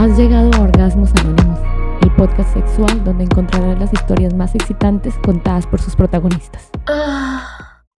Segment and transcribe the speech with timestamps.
[0.00, 1.58] Has llegado a Orgasmos Anónimos,
[2.02, 6.70] el podcast sexual donde encontrarás las historias más excitantes contadas por sus protagonistas.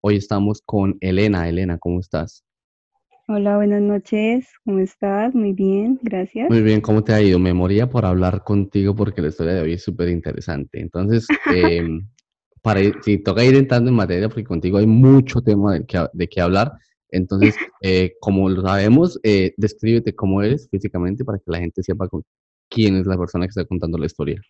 [0.01, 1.47] Hoy estamos con Elena.
[1.47, 2.42] Elena, ¿cómo estás?
[3.28, 4.49] Hola, buenas noches.
[4.65, 5.35] ¿Cómo estás?
[5.35, 6.49] Muy bien, gracias.
[6.49, 7.38] Muy bien, ¿cómo te ha ido?
[7.38, 10.80] Me moría por hablar contigo porque la historia de hoy es súper interesante.
[10.80, 12.08] Entonces, em,
[12.62, 16.06] para ir, si toca ir entrando en materia, porque contigo hay mucho tema de que,
[16.14, 16.73] de qué hablar.
[17.12, 22.09] Entonces, eh, como lo sabemos, eh, descríbete cómo eres físicamente para que la gente sepa
[22.09, 22.23] con-
[22.69, 24.41] quién es la persona que está contando la historia.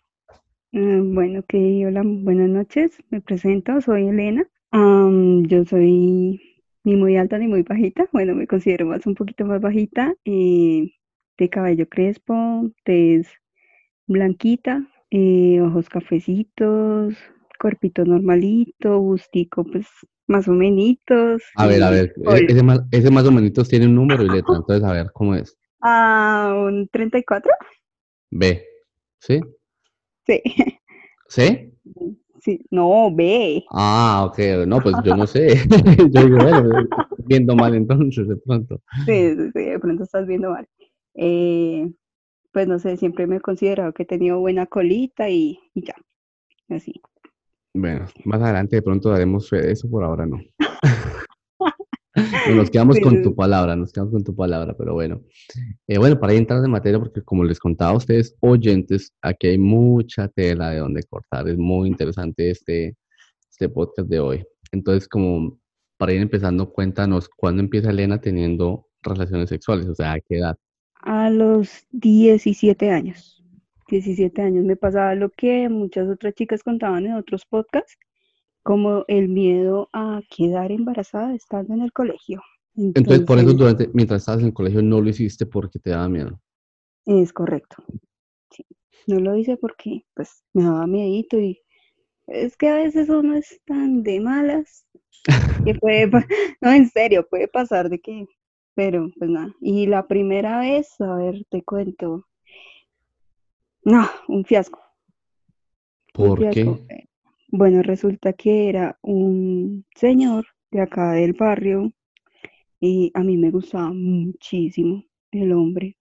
[0.73, 1.53] Ah, bueno, ok,
[1.87, 2.91] hola, buenas noches.
[3.09, 4.47] Me presento, soy Elena.
[4.71, 6.39] Am, yo soy
[6.83, 8.07] ni muy alta ni muy bajita.
[8.13, 10.13] Bueno, me considero más un poquito más bajita.
[10.25, 10.91] eh,
[11.37, 13.27] de cabello crespo, tez
[14.07, 17.15] blanquita, eh, ojos cafecitos,
[17.59, 19.87] cuerpito normalito, bustico, pues
[20.31, 20.97] más o menos.
[21.55, 22.13] A ver, a ver,
[22.49, 25.35] ese más, ese más o menos tiene un número y letra, entonces a ver, ¿cómo
[25.35, 25.57] es?
[25.81, 27.51] Ah, un 34.
[28.31, 28.63] B.
[29.19, 29.39] ¿Sí?
[30.25, 30.41] Sí,
[31.27, 31.73] ¿Sí?
[32.39, 33.65] sí, no, ve.
[33.71, 35.47] Ah, ok, no, pues yo no sé.
[36.11, 36.87] Yo digo, bueno,
[37.25, 38.81] viendo mal entonces de pronto.
[39.05, 40.67] Sí, sí, sí, de pronto estás viendo mal.
[41.15, 41.91] Eh,
[42.51, 45.95] pues no sé, siempre me he considerado que he tenido buena colita y, y ya,
[46.69, 47.01] así.
[47.73, 50.39] Bueno, más adelante de pronto daremos fe de eso, por ahora no.
[52.55, 55.21] Nos quedamos con tu palabra, nos quedamos con tu palabra, pero bueno.
[55.87, 59.57] Eh, bueno, para entrar en materia, porque como les contaba a ustedes, oyentes, aquí hay
[59.57, 61.47] mucha tela de donde cortar.
[61.47, 62.97] Es muy interesante este,
[63.49, 64.43] este podcast de hoy.
[64.71, 65.57] Entonces, como
[65.97, 69.87] para ir empezando, cuéntanos, ¿cuándo empieza Elena teniendo relaciones sexuales?
[69.87, 70.57] O sea, ¿a qué edad?
[70.95, 73.40] A los 17 años,
[73.91, 77.97] 17 años me pasaba lo que muchas otras chicas contaban en otros podcasts,
[78.63, 82.41] como el miedo a quedar embarazada estando en el colegio.
[82.75, 86.07] Entonces, por eso durante, mientras estabas en el colegio no lo hiciste porque te daba
[86.07, 86.39] miedo.
[87.05, 87.83] es correcto.
[88.49, 88.65] Sí,
[89.07, 91.61] no lo hice porque pues me daba miedito y
[92.27, 94.85] es que a veces uno es tan de malas
[95.65, 96.09] que puede,
[96.61, 98.25] no, en serio, puede pasar de que,
[98.73, 99.53] pero pues nada.
[99.59, 102.25] Y la primera vez, a ver, te cuento,
[103.83, 104.79] no, un fiasco,
[106.17, 106.79] un ¿Por fiasco.
[106.87, 107.05] qué?
[107.49, 111.91] Bueno, resulta que era un señor de acá del barrio
[112.79, 115.97] y a mí me gustaba muchísimo el hombre.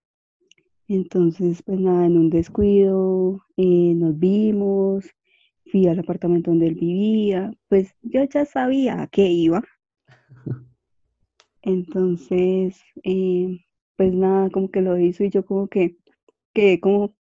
[0.89, 5.07] Entonces, pues nada, en un descuido, eh, nos vimos,
[5.71, 9.63] fui al apartamento donde él vivía, pues yo ya sabía a qué iba.
[11.63, 13.61] Entonces, eh,
[13.97, 15.97] pues nada, como que lo hizo y yo como que
[16.55, 17.15] quedé como,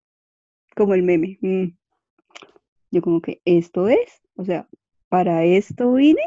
[0.80, 1.38] como el meme.
[1.42, 1.66] mm.
[2.92, 4.68] Yo como que esto es, o sea,
[5.10, 6.22] para esto vine.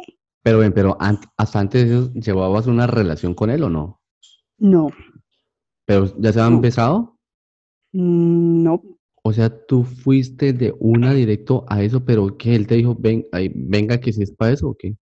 [0.44, 4.00] Pero ven, pero an- hasta antes de eso, ¿llevabas una relación con él o no?
[4.60, 4.90] No,
[5.86, 6.60] ¿Pero ya se habían No.
[6.60, 7.18] besado?
[7.92, 8.82] mm, no,
[9.24, 13.26] O sea, tú fuiste de una directo a eso, pero que él te dijo, ven,
[13.32, 14.94] ay, venga, que si es para eso o qué?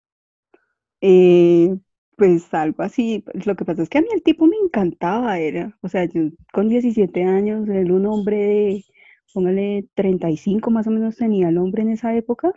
[1.00, 1.76] eh,
[2.16, 3.22] pues algo así.
[3.24, 6.04] pues, Lo que pasa es que a mí el tipo me encantaba, era, o sea,
[6.06, 6.22] yo
[6.52, 8.84] con 17 años, él un hombre de,
[9.32, 12.52] póngale 35 más o menos tenía el hombre en esa época,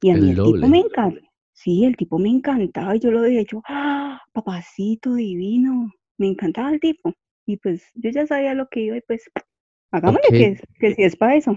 [0.00, 1.20] y a El mí el tipo me encanta.
[1.52, 5.90] Sí, el tipo me encantaba y yo lo dije, hecho, ¡ah, papacito divino!
[6.18, 7.12] Me encantaba el tipo.
[7.46, 9.22] Y pues yo ya sabía lo que iba y pues
[9.92, 11.56] hagámosle que, que si es para eso.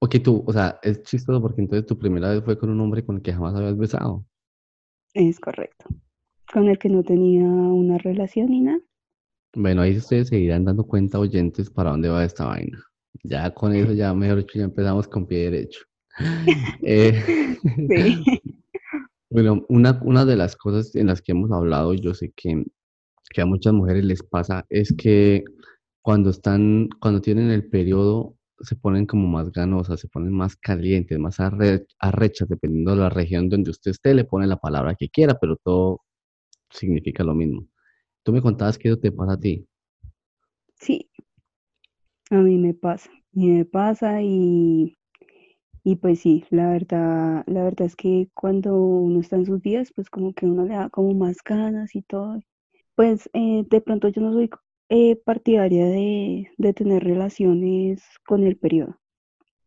[0.00, 3.04] Ok, tú, o sea, es chistoso porque entonces tu primera vez fue con un hombre
[3.04, 4.24] con el que jamás habías besado.
[5.14, 5.86] Es correcto.
[6.52, 8.80] Con el que no tenía una relación ni nada.
[9.54, 12.78] Bueno, ahí ustedes se irán dando cuenta, oyentes, para dónde va esta vaina.
[13.24, 15.80] Ya con eso, ya mejor dicho, ya empezamos con pie derecho.
[16.82, 17.24] Eh,
[17.88, 18.24] Sí.
[19.30, 22.64] Bueno, una, una de las cosas en las que hemos hablado, yo sé que,
[23.30, 25.44] que a muchas mujeres les pasa, es que
[26.02, 31.18] cuando están, cuando tienen el periodo, se ponen como más ganosas, se ponen más calientes,
[31.18, 35.08] más arre- arrechas, dependiendo de la región donde usted esté, le pone la palabra que
[35.10, 36.02] quiera, pero todo
[36.70, 37.66] significa lo mismo.
[38.24, 39.66] Tú me contabas que eso te pasa a ti.
[40.74, 41.08] Sí,
[42.30, 44.96] a mí me pasa, y me pasa y,
[45.84, 49.92] y pues sí, la verdad, la verdad es que cuando uno está en sus días,
[49.94, 52.40] pues como que uno le da como más ganas y todo.
[52.96, 54.50] Pues eh, de pronto yo no soy
[54.90, 58.98] eh, partidaria de, de tener relaciones con el periodo.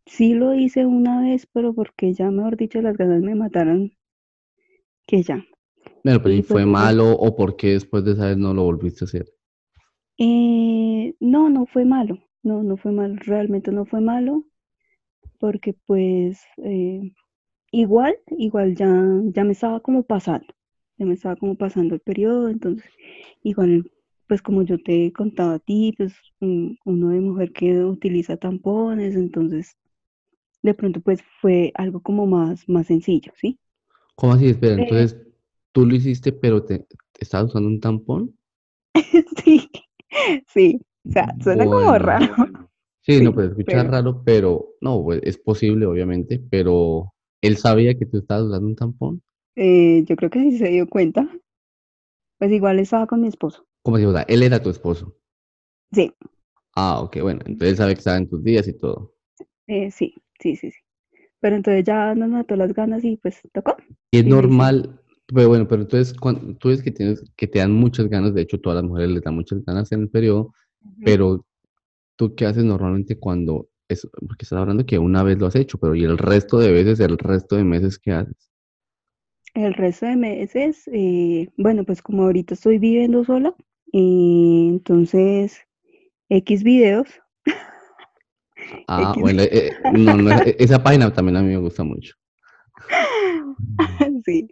[0.07, 3.93] Sí lo hice una vez, pero porque ya, mejor dicho, las ganas me mataron,
[5.07, 5.37] que ya.
[6.01, 8.53] Bueno, pero Y ¿y pues fue malo o por qué después de esa vez no
[8.53, 9.25] lo volviste a hacer?
[10.17, 14.45] Eh, no, no fue malo, no, no fue malo, realmente no fue malo,
[15.39, 17.01] porque pues eh,
[17.71, 18.87] igual, igual ya,
[19.33, 20.47] ya me estaba como pasando,
[20.97, 22.89] ya me estaba como pasando el periodo, entonces
[23.43, 23.91] igual
[24.27, 28.37] pues como yo te he contado a ti, pues un- uno de mujer que utiliza
[28.37, 29.77] tampones, entonces
[30.63, 33.59] de pronto pues fue algo como más, más sencillo, ¿sí?
[34.15, 34.47] ¿Cómo así?
[34.49, 35.17] Espera, Eh, entonces
[35.71, 36.85] tú lo hiciste, pero te,
[37.19, 38.35] estabas usando un tampón.
[39.43, 39.69] sí,
[40.47, 40.79] sí,
[41.09, 42.35] o sea, suena como raro,
[43.01, 47.57] sí, no, sí, pues escucha pero raro, pero no, pues es posible, obviamente, pero él
[47.57, 49.21] sabía que tú estabas usando un tampón.
[49.55, 51.27] eh, yo creo que sí se dio cuenta,
[52.37, 53.95] pues igual estaba con mi esposo, ¿Cómo?
[53.97, 55.15] O sea, él era tu esposo.
[55.91, 56.13] sí,
[56.75, 59.13] Ah, ok, bueno, entonces él sabe que estaba en tus días y todo.
[59.67, 60.79] eh, sí, sí, sí, sí,
[61.41, 63.77] pero entonces ya nos mató las ganas y pues tocó,
[64.11, 67.59] Y es y normal, pero bueno, pero entonces cuando tú ves que tienes, que te
[67.59, 70.53] dan muchas ganas, de hecho todas las mujeres les dan muchas ganas en el periodo,
[71.03, 71.45] Pero
[72.15, 75.77] ¿tú qué haces normalmente cuando es, porque estás hablando que una vez lo has hecho,
[75.77, 78.51] pero y el resto de veces, el resto de meses, ¿qué haces?
[79.53, 83.53] El resto de meses, eh, bueno, pues como ahorita estoy viviendo sola,
[83.93, 85.59] eh, entonces
[86.29, 87.07] X videos,
[88.87, 92.15] Ah, X, bueno, eh, no, no, e- esa página también a mí me gusta mucho.
[94.25, 94.47] sí,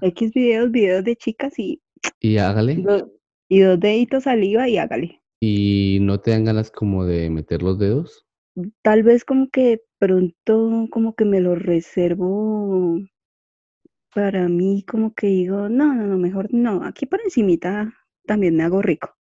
[0.00, 1.80] X videos, videos de chicas y,
[2.20, 3.04] Y hágale, dos
[3.48, 5.21] y dos deditos saliva y hágale.
[5.44, 8.24] Y no te dan ganas como de meter los dedos.
[8.82, 13.00] Tal vez como que pronto como que me lo reservo
[14.14, 17.92] para mí, como que digo, no, no, no, mejor no, aquí por encimita
[18.24, 19.16] también me hago rico.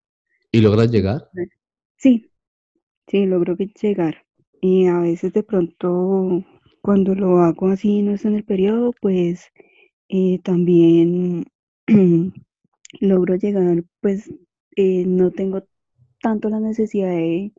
[0.51, 1.27] ¿Y logras llegar?
[1.97, 2.29] Sí,
[3.07, 4.23] sí, logro llegar.
[4.61, 6.45] Y a veces de pronto
[6.83, 9.47] cuando lo hago así, no es en el periodo, pues
[10.07, 11.45] eh, también
[12.99, 14.29] logro llegar, pues
[14.75, 15.63] eh, no tengo
[16.21, 17.53] tanto la necesidad de,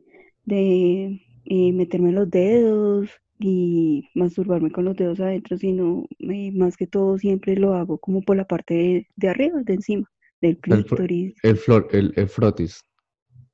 [0.45, 6.87] de, eh, meterme los dedos y masturbarme con los dedos adentro, sino eh, más que
[6.87, 10.11] todo siempre lo hago como por la parte de, de arriba, de encima,
[10.41, 11.35] del clítoris.
[11.43, 12.83] el flor, el, el frotis.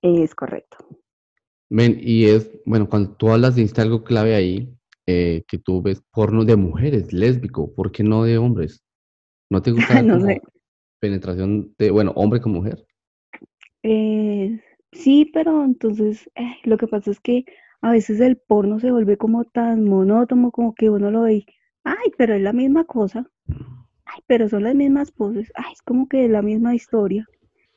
[0.01, 0.85] Es correcto.
[1.69, 4.73] Ven, y es, bueno, cuando tú hablas, dijiste algo clave ahí,
[5.05, 8.83] eh, que tú ves porno de mujeres, lésbico, ¿por qué no de hombres?
[9.49, 10.41] ¿No te gusta No sé.
[10.99, 12.85] penetración de, bueno, hombre con mujer?
[13.83, 14.59] Eh,
[14.91, 17.45] sí, pero entonces eh, lo que pasa es que
[17.81, 21.45] a veces el porno se vuelve como tan monótono, como que uno lo ve, y,
[21.83, 26.07] ay, pero es la misma cosa, ay, pero son las mismas poses, ay, es como
[26.07, 27.25] que es la misma historia.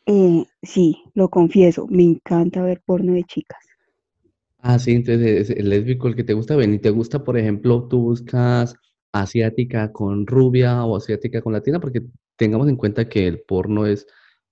[0.06, 3.65] Eh, sí, lo confieso, me encanta ver porno de chicas.
[4.58, 7.37] Ah, sí, entonces es el lésbico el que te gusta, ven, y te gusta, por
[7.37, 8.76] ejemplo, tú buscas
[9.12, 12.03] asiática con rubia o asiática con latina, porque
[12.37, 14.06] tengamos en cuenta que el porno es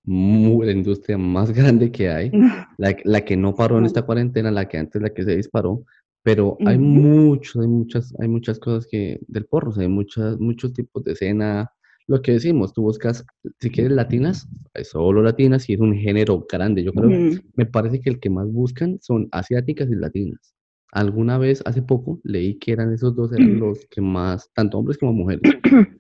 [0.05, 2.31] mu- la industria más grande que hay,
[2.79, 5.85] la, la que no paró en esta cuarentena, la que antes, la que se disparó,
[6.23, 10.38] pero hay muchos, hay muchas, hay muchas cosas que del porno, o sea, hay muchas,
[10.38, 11.70] muchos tipos de escena,
[12.06, 13.25] lo que decimos, tú buscas,
[13.61, 17.11] si quieres latinas, hay solo latinas y es un género grande, yo creo
[17.55, 20.55] me parece que el que más buscan son asiáticas y latinas.
[20.93, 24.99] Alguna vez, hace poco, leí que eran esos dos, eran los que más, tanto hombres
[24.99, 25.43] como mujeres,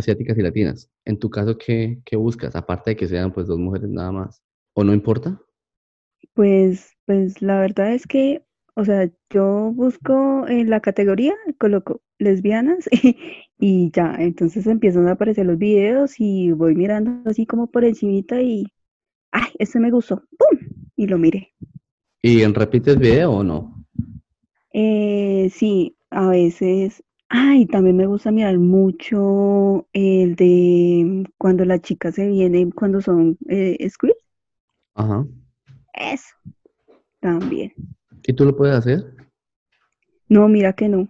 [0.00, 0.90] asiáticas y latinas.
[1.04, 2.56] En tu caso, ¿qué, qué buscas?
[2.56, 4.42] Aparte de que sean pues dos mujeres nada más.
[4.74, 5.40] ¿O no importa?
[6.34, 8.44] Pues, pues la verdad es que,
[8.74, 12.88] o sea, yo busco en la categoría, coloco lesbianas
[13.58, 18.40] y ya, entonces empiezan a aparecer los videos y voy mirando así como por encimita
[18.40, 18.66] y,
[19.32, 20.58] ay, este me gustó, ¡pum!
[20.96, 21.54] Y lo miré.
[22.22, 23.86] ¿Y en repites video o no?
[24.72, 32.16] Eh, sí, a veces, ay, también me gusta mirar mucho el de cuando las chicas
[32.16, 33.78] se vienen, cuando son eh,
[34.94, 35.26] Ajá.
[35.94, 36.34] eso,
[37.20, 37.72] también.
[38.26, 39.14] ¿Y tú lo puedes hacer?
[40.28, 41.08] No, mira que no.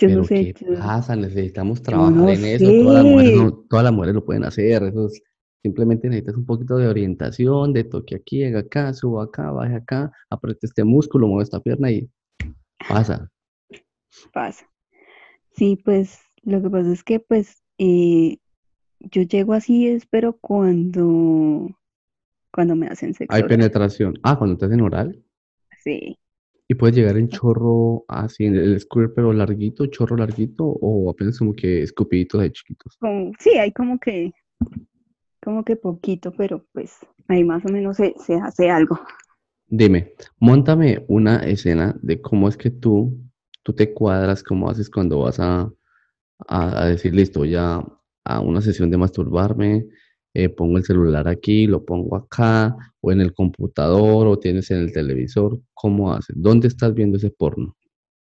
[0.00, 1.16] Yo no Pero sé, ¿qué yo- pasa?
[1.16, 2.70] Necesitamos trabajar no en eso.
[2.70, 4.82] Todas las mujeres, no- todas las mujeres lo pueden hacer.
[4.82, 5.22] Eso es-
[5.62, 10.12] simplemente necesitas un poquito de orientación, de toque aquí, haga acá, suba acá, baje acá,
[10.30, 12.08] apriete este músculo, mueve esta pierna y
[12.88, 13.28] pasa.
[14.32, 14.66] pasa.
[15.58, 18.38] Sí, pues lo que pasa es que pues eh,
[19.00, 21.68] yo llego así, es pero cuando,
[22.52, 23.58] cuando me hacen sexo Hay oral.
[23.58, 24.14] penetración.
[24.22, 25.20] Ah, cuando te hacen oral.
[25.82, 26.16] Sí.
[26.68, 31.38] Y puedes llegar en chorro así, en el squirt, pero larguito, chorro larguito, o apenas
[31.38, 32.96] como que escupiditos de chiquitos.
[33.00, 34.32] Como, sí, hay como que,
[35.42, 39.00] como que poquito, pero pues ahí más o menos se, se hace algo.
[39.66, 43.18] Dime, móntame una escena de cómo es que tú,
[43.62, 45.70] tú te cuadras, cómo haces cuando vas a,
[46.46, 47.84] a, a decir, listo, ya
[48.24, 49.86] a una sesión de masturbarme,
[50.34, 54.78] eh, pongo el celular aquí, lo pongo acá, o en el computador, o tienes en
[54.78, 56.36] el televisor, ¿cómo haces?
[56.38, 57.76] ¿Dónde estás viendo ese porno?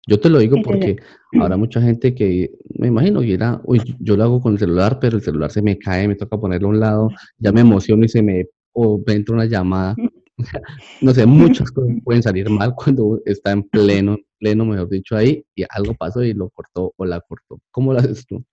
[0.07, 0.95] Yo te lo digo porque
[1.41, 4.99] habrá mucha gente que, me imagino, que dirá, uy, yo lo hago con el celular,
[4.99, 8.05] pero el celular se me cae, me toca ponerlo a un lado, ya me emociono
[8.05, 9.95] y se me o entra una llamada.
[11.01, 15.43] no sé, muchas cosas pueden salir mal cuando está en pleno, pleno, mejor dicho, ahí
[15.55, 17.59] y algo pasó y lo cortó o la cortó.
[17.71, 18.43] ¿Cómo lo haces tú?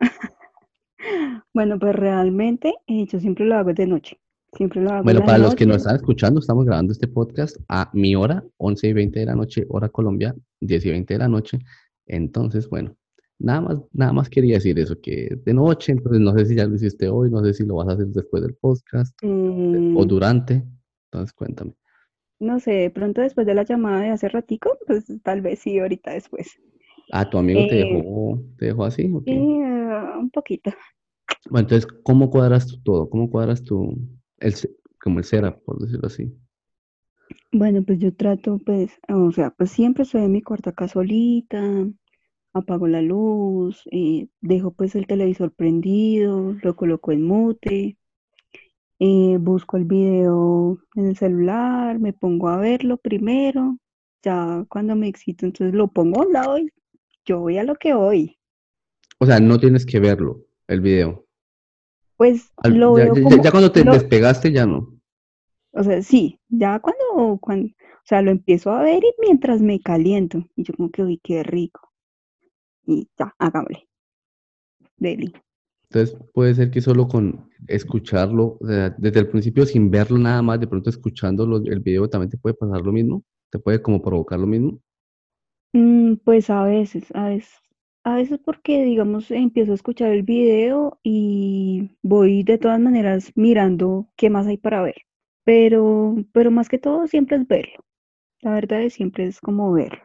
[1.54, 4.18] Bueno, pues realmente eh, yo siempre lo hago de noche.
[4.56, 7.90] Siempre lo hago Bueno, para los que nos están escuchando, estamos grabando este podcast a
[7.92, 11.28] mi hora, 11 y 20 de la noche, hora Colombia, 10 y 20 de la
[11.28, 11.58] noche.
[12.06, 12.96] Entonces, bueno,
[13.38, 16.66] nada más, nada más quería decir eso, que de noche, entonces no sé si ya
[16.66, 20.06] lo hiciste hoy, no sé si lo vas a hacer después del podcast o Eh,
[20.06, 20.62] durante.
[21.10, 21.74] Entonces, cuéntame.
[22.42, 25.78] No sé, de pronto después de la llamada de hace ratico, pues tal vez sí,
[25.78, 26.58] ahorita después.
[27.12, 29.08] Ah, ¿tu amigo te Eh, dejó, te dejó así?
[29.14, 29.46] ¿o qué?
[29.64, 30.70] eh, un poquito.
[31.50, 33.08] Bueno, entonces, ¿cómo cuadras tú todo?
[33.10, 33.96] ¿Cómo cuadras tu,
[34.38, 34.54] el,
[35.00, 36.32] como el setup, por decirlo así?
[37.52, 41.62] Bueno, pues yo trato, pues, o sea, pues siempre estoy en mi cuarto acá solita,
[42.54, 47.98] apago la luz, eh, dejo pues el televisor prendido, lo coloco en mute,
[49.04, 53.76] eh, busco el video en el celular, me pongo a verlo primero,
[54.22, 56.70] ya cuando me excito, entonces lo pongo a un lado y
[57.24, 58.38] yo voy a lo que voy.
[59.18, 61.26] O sea, no tienes que verlo, el video.
[62.16, 64.88] Pues Al- lo ya, veo ya- como, ya cuando te lo- despegaste, ya no.
[65.72, 69.80] o sea, sí, ya cuando, cuando, o sea, lo empiezo a ver y mientras me
[69.80, 71.88] caliento, y yo como que, uy, qué rico.
[72.86, 73.88] y ya, hagámosle.
[74.96, 75.32] Deli.
[75.92, 78.58] Entonces puede ser que solo con escucharlo,
[78.98, 82.38] desde el principio sin verlo nada más, de pronto escuchando lo- el video también te
[82.38, 84.80] puede pasar lo mismo, te puede como provocar lo mismo.
[85.72, 87.50] Mm, pues a veces, a veces,
[88.04, 94.08] a veces porque, digamos, empiezo a escuchar el video y voy de todas maneras mirando
[94.16, 94.96] qué más hay para ver.
[95.44, 97.84] Pero, pero más que todo siempre es verlo.
[98.42, 100.02] La verdad es siempre es como verlo.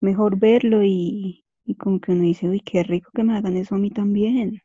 [0.00, 3.76] Mejor verlo y, y como que uno dice, uy, qué rico que me hagan eso
[3.76, 4.60] a mí también.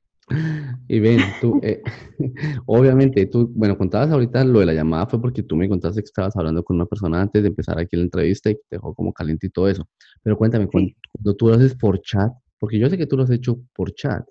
[0.88, 1.82] Y ven, tú, eh,
[2.66, 6.06] obviamente, tú, bueno, contabas ahorita lo de la llamada fue porque tú me contaste que
[6.06, 8.94] estabas hablando con una persona antes de empezar aquí la entrevista y que te dejó
[8.94, 9.88] como caliente y todo eso.
[10.24, 10.96] Pero cuéntame, cuando, Sí.
[11.12, 13.94] cuando tú lo haces por chat, porque yo sé que tú lo has hecho por
[13.94, 14.24] chat,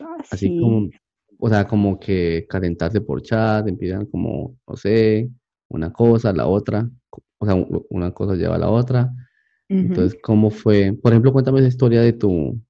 [0.00, 0.58] Ah, así sí.
[0.60, 0.88] como,
[1.38, 5.28] o sea, como que calentarse por chat, empiezan como, no sé,
[5.68, 6.88] una cosa, la otra,
[7.38, 7.54] o sea,
[7.90, 9.10] una cosa lleva a la otra.
[9.68, 10.92] Entonces, ¿cómo fue?
[11.00, 12.60] Por ejemplo, cuéntame esa historia de tu,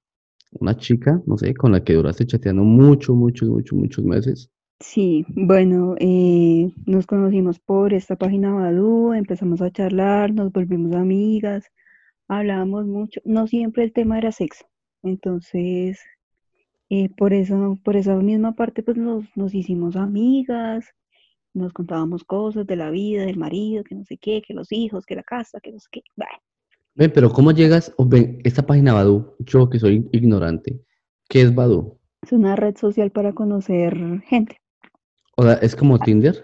[0.59, 4.49] una chica, no sé, con la que duraste chateando muchos, muchos, muchos, muchos meses.
[4.79, 11.71] Sí, bueno, eh, nos conocimos por esta página Badoo, empezamos a charlar, nos volvimos amigas,
[12.27, 14.65] hablábamos mucho, no siempre el tema era sexo,
[15.01, 15.99] entonces
[16.89, 20.85] eh, por eso, por esa misma parte pues nos, nos hicimos amigas,
[21.53, 25.05] nos contábamos cosas de la vida, del marido, que no sé qué, que los hijos,
[25.05, 26.37] que la casa, que no sé qué, bueno,
[26.95, 27.93] Ven, pero ¿cómo llegas?
[27.97, 30.79] o ven, esta página Badoo, yo que soy ignorante,
[31.29, 31.99] ¿qué es Badoo?
[32.25, 34.59] es una red social para conocer gente.
[35.37, 36.43] O sea, ¿es como Tinder?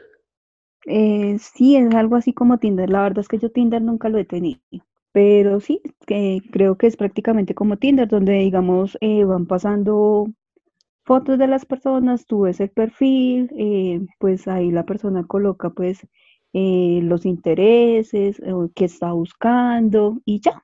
[0.86, 2.90] Eh, sí, es algo así como Tinder.
[2.90, 4.60] La verdad es que yo Tinder nunca lo he tenido.
[5.12, 10.28] Pero sí, que creo que es prácticamente como Tinder, donde digamos eh, van pasando
[11.04, 16.08] fotos de las personas, tú ves el perfil, eh, pues ahí la persona coloca pues
[16.54, 20.64] eh, los intereses, o qué está buscando y ya.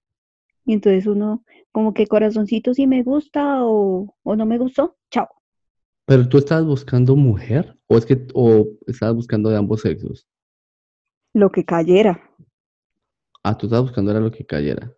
[0.66, 5.30] Y entonces uno como que corazoncito si me gusta o, o no me gustó, chao.
[6.06, 7.78] ¿Pero tú estabas buscando mujer?
[7.88, 10.28] ¿O es que, o estabas buscando de ambos sexos?
[11.34, 12.22] Lo que cayera,
[13.44, 14.94] Ah, tú estabas buscando era lo que cayera.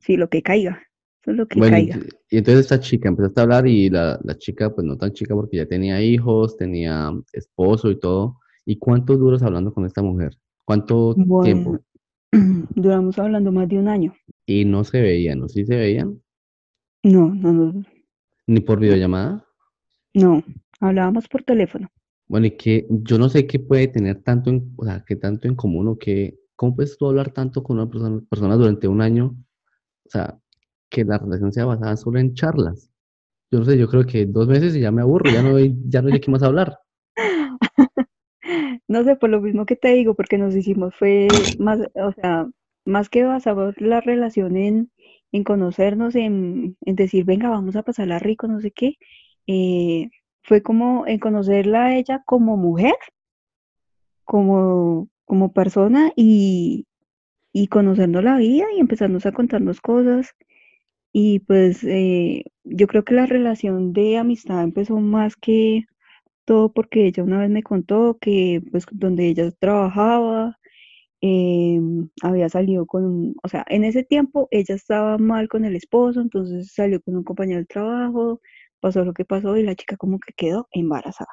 [0.00, 0.82] sí, lo que caiga,
[1.22, 1.98] eso es lo que Bueno, y, caiga.
[2.30, 5.34] y entonces esta chica, empezaste a hablar y la, la chica, pues no tan chica
[5.34, 8.38] porque ya tenía hijos, tenía esposo y todo.
[8.68, 10.36] ¿Y cuánto duras hablando con esta mujer?
[10.66, 11.78] ¿Cuánto tiempo?
[12.74, 14.14] Duramos hablando más de un año.
[14.44, 15.48] Y no se veían, ¿no?
[15.48, 16.20] ¿Sí se veían?
[17.02, 17.82] No, no, no,
[18.46, 19.42] Ni por videollamada.
[20.12, 20.44] no,
[20.80, 21.88] hablábamos por teléfono.
[22.26, 25.48] Bueno, y que yo no sé qué puede tener tanto en, o sea, qué tanto
[25.48, 29.00] en común o qué, ¿cómo puedes tú hablar tanto con una persona, persona durante un
[29.00, 29.34] año?
[30.04, 30.38] O sea,
[30.90, 32.90] que la relación sea basada solo en charlas.
[33.50, 36.02] Yo no sé, yo creo que dos meses y ya me aburro, ya no ya
[36.02, 36.76] no hay de qué más hablar.
[38.88, 41.28] No sé, por lo mismo que te digo, porque nos hicimos fue
[41.58, 42.48] más, o sea,
[42.84, 44.90] más que basado la relación en,
[45.32, 48.96] en conocernos, en, en decir, venga, vamos a pasarla rico, no sé qué,
[49.46, 50.10] eh,
[50.42, 52.94] fue como en conocerla a ella como mujer,
[54.24, 56.86] como, como persona y,
[57.52, 60.34] y conociendo la vida y empezarnos a contarnos cosas.
[61.12, 65.84] Y pues eh, yo creo que la relación de amistad empezó más que
[66.48, 70.58] todo porque ella una vez me contó que pues donde ella trabajaba
[71.22, 75.76] em, había salido con, un- o sea, en ese tiempo ella estaba mal con el
[75.76, 78.40] esposo, entonces salió con un compañero del trabajo,
[78.80, 81.30] pasó lo que pasó y la chica como que quedó embarazada.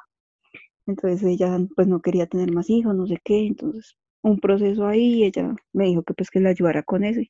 [0.86, 5.24] Entonces ella pues no quería tener más hijos, no sé qué, entonces un proceso ahí,
[5.24, 7.20] ella me dijo que pues que la ayudara con eso.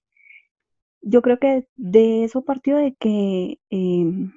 [1.00, 4.32] Yo creo que de eso partió de que em,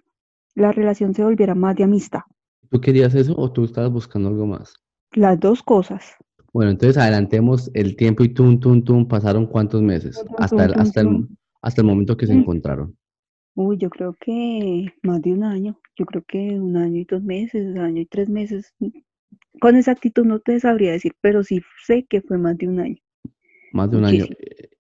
[0.55, 2.21] la relación se volviera más de amistad.
[2.69, 4.73] ¿Tú querías eso o tú estabas buscando algo más?
[5.13, 6.15] Las dos cosas.
[6.53, 10.65] Bueno, entonces adelantemos el tiempo y tum, tum, tum, pasaron cuántos meses Tum, tum, hasta
[10.65, 11.27] el, tum, hasta el,
[11.61, 12.39] hasta el momento que se Mm.
[12.39, 12.95] encontraron.
[13.55, 17.21] Uy, yo creo que más de un año, yo creo que un año y dos
[17.23, 18.73] meses, año y tres meses.
[19.59, 22.95] Con exactitud no te sabría decir, pero sí sé que fue más de un año.
[23.73, 24.25] Más de un año.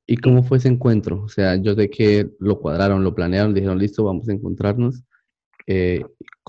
[0.07, 1.23] ¿Y cómo fue ese encuentro?
[1.23, 5.03] O sea, yo sé que lo cuadraron, lo planearon, dijeron, listo, vamos a encontrarnos.
[5.71, 6.03] Eh,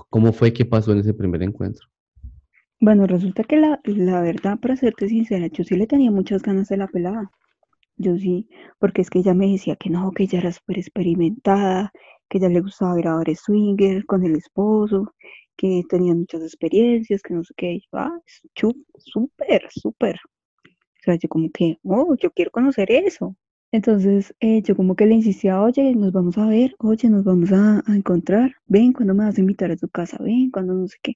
[0.09, 1.87] ¿cómo fue que pasó en ese primer encuentro?
[2.79, 6.69] Bueno, resulta que la, la verdad, para serte sincera, yo sí le tenía muchas ganas
[6.69, 7.29] de la pelada.
[7.97, 8.49] Yo sí,
[8.79, 11.91] porque es que ella me decía que no, que ella era súper experimentada,
[12.27, 15.13] que ella le gustaba bares swinger con el esposo,
[15.55, 17.73] que tenía muchas experiencias, que no sé qué.
[17.73, 18.19] Y yo, ah,
[18.97, 20.15] súper, súper.
[20.65, 23.35] O sea, yo como que, oh, yo quiero conocer eso.
[23.71, 27.51] Entonces, eh, yo como que le insistía, oye, nos vamos a ver, oye, nos vamos
[27.53, 30.17] a, a encontrar, ven, ¿cuándo me vas a invitar a tu casa?
[30.21, 31.13] Ven, cuando no sé qué.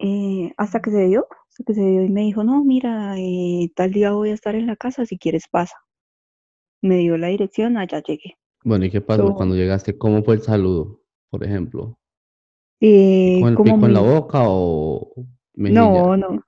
[0.00, 3.70] Eh, hasta que se dio, hasta que se dio y me dijo, no, mira, eh,
[3.76, 5.76] tal día voy a estar en la casa, si quieres pasa.
[6.82, 8.36] Me dio la dirección, allá llegué.
[8.64, 9.96] Bueno, ¿y qué pasó So, cuando llegaste?
[9.96, 11.96] ¿Cómo fue el saludo, por ejemplo?
[12.80, 15.14] eh, ¿Con el pico en la boca o
[15.54, 16.02] mejilla?
[16.02, 16.44] no, no,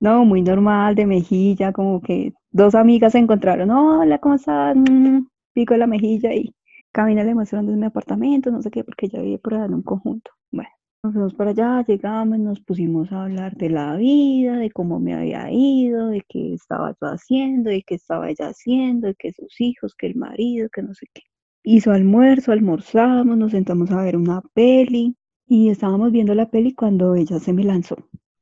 [0.00, 4.76] no, muy normal, de mejilla, como que dos amigas se encontraron, hola, ¿cómo estás?
[4.76, 6.54] Mm, pico de la mejilla y
[6.92, 9.74] camina le muestran de mi apartamento, no sé qué, porque ella vive por allá en
[9.74, 10.30] un conjunto.
[10.50, 10.70] Bueno,
[11.02, 15.14] nos fuimos para allá, llegamos, nos pusimos a hablar de la vida, de cómo me
[15.14, 19.60] había ido, de qué estaba yo haciendo, de qué estaba ella haciendo, de que sus
[19.60, 21.22] hijos, que el marido, que no sé qué.
[21.64, 27.14] Hizo almuerzo, almorzamos, nos sentamos a ver una peli y estábamos viendo la peli cuando
[27.14, 27.96] ella se me lanzó,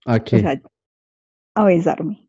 [0.06, 0.38] ¿A o qué?
[0.38, 0.60] sea,
[1.56, 2.28] a besarme.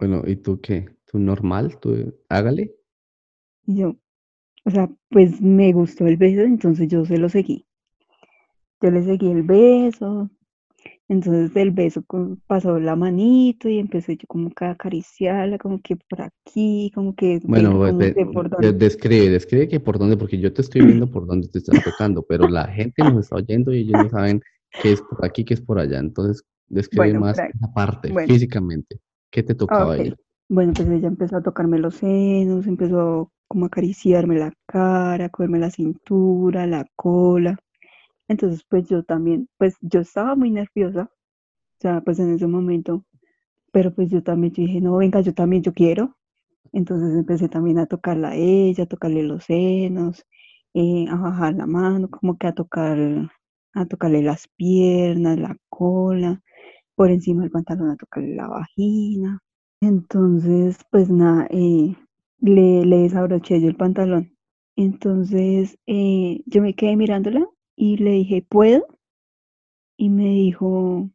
[0.00, 0.88] Bueno, ¿y tú qué?
[1.06, 1.78] ¿Tú normal?
[1.78, 2.74] ¿Tú hágale?
[3.64, 3.96] Y yo,
[4.66, 7.66] o sea, pues me gustó el beso, entonces yo se lo seguí.
[8.82, 10.28] Yo le seguí el beso,
[11.08, 12.04] entonces del beso
[12.46, 17.14] pasó la manito y empecé yo como que a acariciarla, como que por aquí, como
[17.16, 18.74] que Bueno, como de- por de- dónde.
[18.74, 22.22] describe, describe que por dónde, porque yo te estoy viendo por dónde te estás tocando,
[22.22, 24.40] pero la gente nos está oyendo y ellos no saben
[24.78, 25.98] qué es por aquí, qué es por allá.
[25.98, 29.00] Entonces, describe Bueno, más esa parte Bueno, físicamente.
[29.30, 30.00] ¿Qué te tocaba ok.
[30.06, 30.16] ella?
[30.48, 35.28] Bueno, pues ella empezó a tocarme los senos, empezó como a acariciarme la cara, a
[35.30, 37.58] cogerme la cintura, la cola.
[38.28, 41.04] Entonces, pues yo también, pues yo estaba muy nerviosa,
[41.78, 43.04] o sea, pues en ese momento,
[43.72, 46.16] pero pues yo también yo dije, no, venga, yo también, yo quiero.
[46.72, 50.26] Entonces empecé también a tocarla a ella, a tocarle los senos,
[50.74, 52.98] eh, a bajar la mano, como que a tocar,
[53.74, 56.42] a tocarle las piernas, la cola,
[57.00, 59.38] por encima del pantalón a tocarle la vagina.
[59.80, 61.96] Entonces, pues nada, eh,
[62.40, 64.36] le, le desabroché yo el pantalón.
[64.76, 68.86] Entonces, eh, yo me quedé mirándola y le dije, ¿puedo?
[69.96, 71.08] Y me dijo,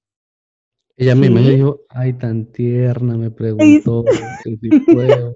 [0.98, 1.30] Ella sí.
[1.30, 4.04] dijo, ay, tan tierna, me preguntó
[4.44, 4.58] si
[4.92, 5.36] puedo.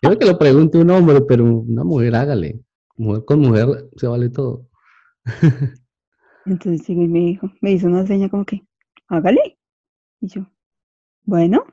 [0.00, 2.58] Quiero que lo pregunte un hombre, pero una mujer, hágale.
[2.96, 3.66] Mujer con mujer
[3.98, 4.66] se vale todo.
[6.46, 8.62] Entonces y me dijo, me hizo una seña como que,
[9.08, 9.59] hágale.
[10.20, 10.46] Y yo,
[11.24, 11.64] bueno,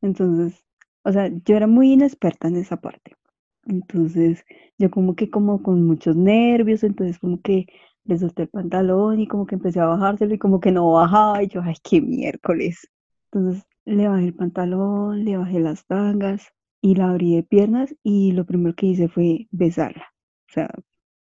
[0.00, 0.64] entonces,
[1.02, 3.16] o sea, yo era muy inexperta en esa parte.
[3.64, 4.44] Entonces,
[4.78, 7.66] yo como que como con muchos nervios, entonces como que
[8.04, 11.42] le solté el pantalón y como que empecé a bajárselo y como que no bajaba
[11.42, 12.88] y yo, ay, qué miércoles.
[13.30, 16.48] Entonces, le bajé el pantalón, le bajé las tangas
[16.80, 20.06] y la abrí de piernas y lo primero que hice fue besarla.
[20.48, 20.70] O sea,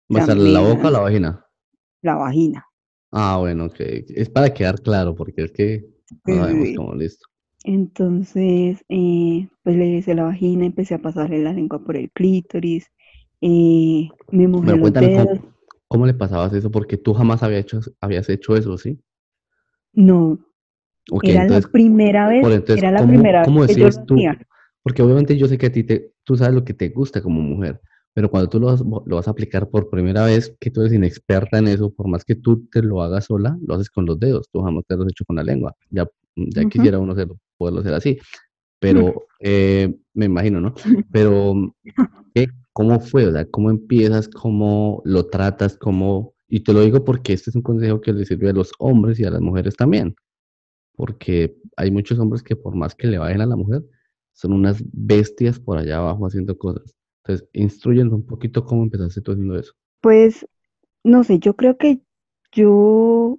[0.09, 1.47] ¿Besarle la boca o la vagina?
[2.03, 2.67] la vagina.
[3.11, 3.77] Ah, bueno, ok.
[3.79, 5.87] Es para quedar claro, porque es que
[6.27, 7.27] no sabemos cómo, listo.
[7.65, 12.91] Entonces, eh, pues le besé la vagina, empecé a pasarle la lengua por el clítoris,
[13.41, 15.39] eh, me mojé Pero los dedos.
[15.39, 15.55] cómo,
[15.89, 18.99] cómo le pasabas eso, porque tú jamás había hecho, habías hecho eso, ¿sí?
[19.93, 20.39] No,
[21.23, 24.17] era la primera vez, entonces, era la ¿cómo, primera vez cómo que yo lo tú?
[24.83, 27.41] Porque obviamente yo sé que a ti te, tú sabes lo que te gusta como
[27.41, 27.81] mujer,
[28.15, 30.93] pero cuando tú lo vas, lo vas a aplicar por primera vez, que tú eres
[30.93, 34.19] inexperta en eso, por más que tú te lo hagas sola, lo haces con los
[34.19, 35.75] dedos, tú jamás te lo has hecho con la lengua.
[35.91, 38.19] Ya, ya quisiera uno hacerlo, poderlo hacer así,
[38.79, 40.75] pero eh, me imagino, ¿no?
[41.13, 41.55] Pero,
[42.35, 42.49] ¿qué?
[42.73, 43.27] ¿cómo fue?
[43.27, 44.29] O sea, ¿cómo empiezas?
[44.29, 45.77] ¿Cómo lo tratas?
[45.77, 46.35] ¿Cómo?
[46.49, 49.21] Y te lo digo porque este es un consejo que le sirve a los hombres
[49.21, 50.17] y a las mujeres también,
[50.97, 53.85] porque hay muchos hombres que por más que le bajen a la mujer,
[54.33, 56.95] son unas bestias por allá abajo haciendo cosas.
[57.25, 59.73] Entonces, instruyenos un poquito cómo empezaste tú haciendo eso.
[60.01, 60.47] Pues,
[61.05, 62.01] no sé, yo creo que
[62.53, 63.39] yo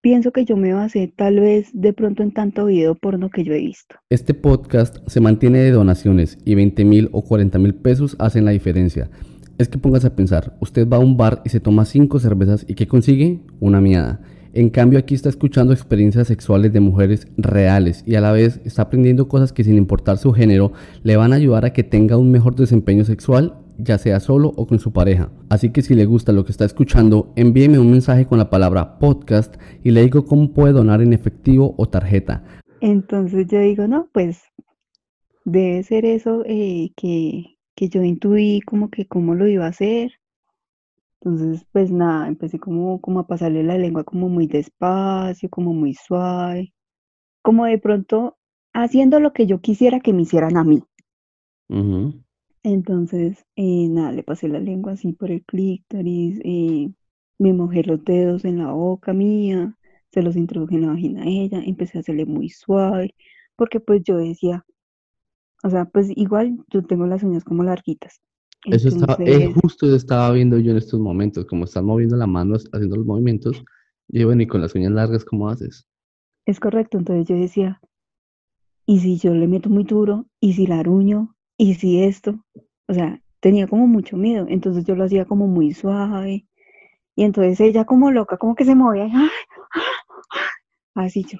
[0.00, 3.52] pienso que yo me basé tal vez de pronto en tanto video porno que yo
[3.52, 3.96] he visto.
[4.10, 8.50] Este podcast se mantiene de donaciones y 20 mil o 40 mil pesos hacen la
[8.50, 9.10] diferencia.
[9.58, 12.64] Es que póngase a pensar, usted va a un bar y se toma cinco cervezas
[12.68, 13.40] y ¿qué consigue?
[13.60, 14.20] Una miada.
[14.58, 18.82] En cambio aquí está escuchando experiencias sexuales de mujeres reales y a la vez está
[18.82, 20.72] aprendiendo cosas que sin importar su género
[21.04, 24.66] le van a ayudar a que tenga un mejor desempeño sexual ya sea solo o
[24.66, 25.30] con su pareja.
[25.48, 28.98] Así que si le gusta lo que está escuchando, envíeme un mensaje con la palabra
[28.98, 32.42] podcast y le digo cómo puede donar en efectivo o tarjeta.
[32.80, 34.42] Entonces yo digo, no, pues
[35.44, 40.10] debe ser eso eh, que, que yo intuí como que cómo lo iba a hacer.
[41.20, 45.94] Entonces, pues nada, empecé como, como a pasarle la lengua como muy despacio, como muy
[45.94, 46.72] suave,
[47.42, 48.38] como de pronto
[48.74, 50.82] haciendo lo que yo quisiera que me hicieran a mí.
[52.62, 56.90] Entonces, eh, nada, le pasé la lengua así por el clítoris, eh,
[57.38, 59.76] me mojé los dedos en la boca mía,
[60.12, 63.14] se los introduje en la vagina a ella, empecé a hacerle muy suave,
[63.56, 64.64] porque pues yo decía,
[65.62, 68.20] o sea, pues igual yo tengo las uñas como larguitas.
[68.64, 72.56] Eso estaba, es justo estaba viendo yo en estos momentos, como están moviendo la mano,
[72.56, 73.62] haciendo los movimientos,
[74.08, 75.86] y bueno, y con las uñas largas, ¿cómo haces?
[76.44, 77.80] Es correcto, entonces yo decía,
[78.86, 80.26] ¿y si yo le meto muy duro?
[80.40, 81.34] ¿Y si la aruño?
[81.58, 82.42] ¿y si esto?
[82.86, 86.46] O sea, tenía como mucho miedo, entonces yo lo hacía como muy suave,
[87.14, 89.10] y entonces ella como loca, como que se movía,
[90.94, 91.38] así yo,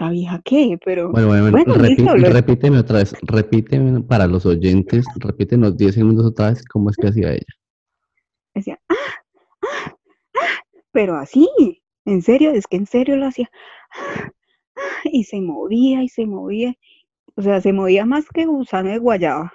[0.00, 0.78] ¿esta vieja qué?
[0.82, 6.48] Pero bueno, bueno, bueno repíteme otra vez, repíteme para los oyentes, repítenos 10 segundos otra
[6.50, 7.44] vez cómo es que hacía ella.
[8.54, 8.80] Decía,
[10.92, 11.46] pero así,
[12.06, 13.50] en serio, es que en serio lo hacía,
[15.04, 16.74] y se movía y se movía,
[17.36, 19.52] o sea, se movía más que gusano de guayaba.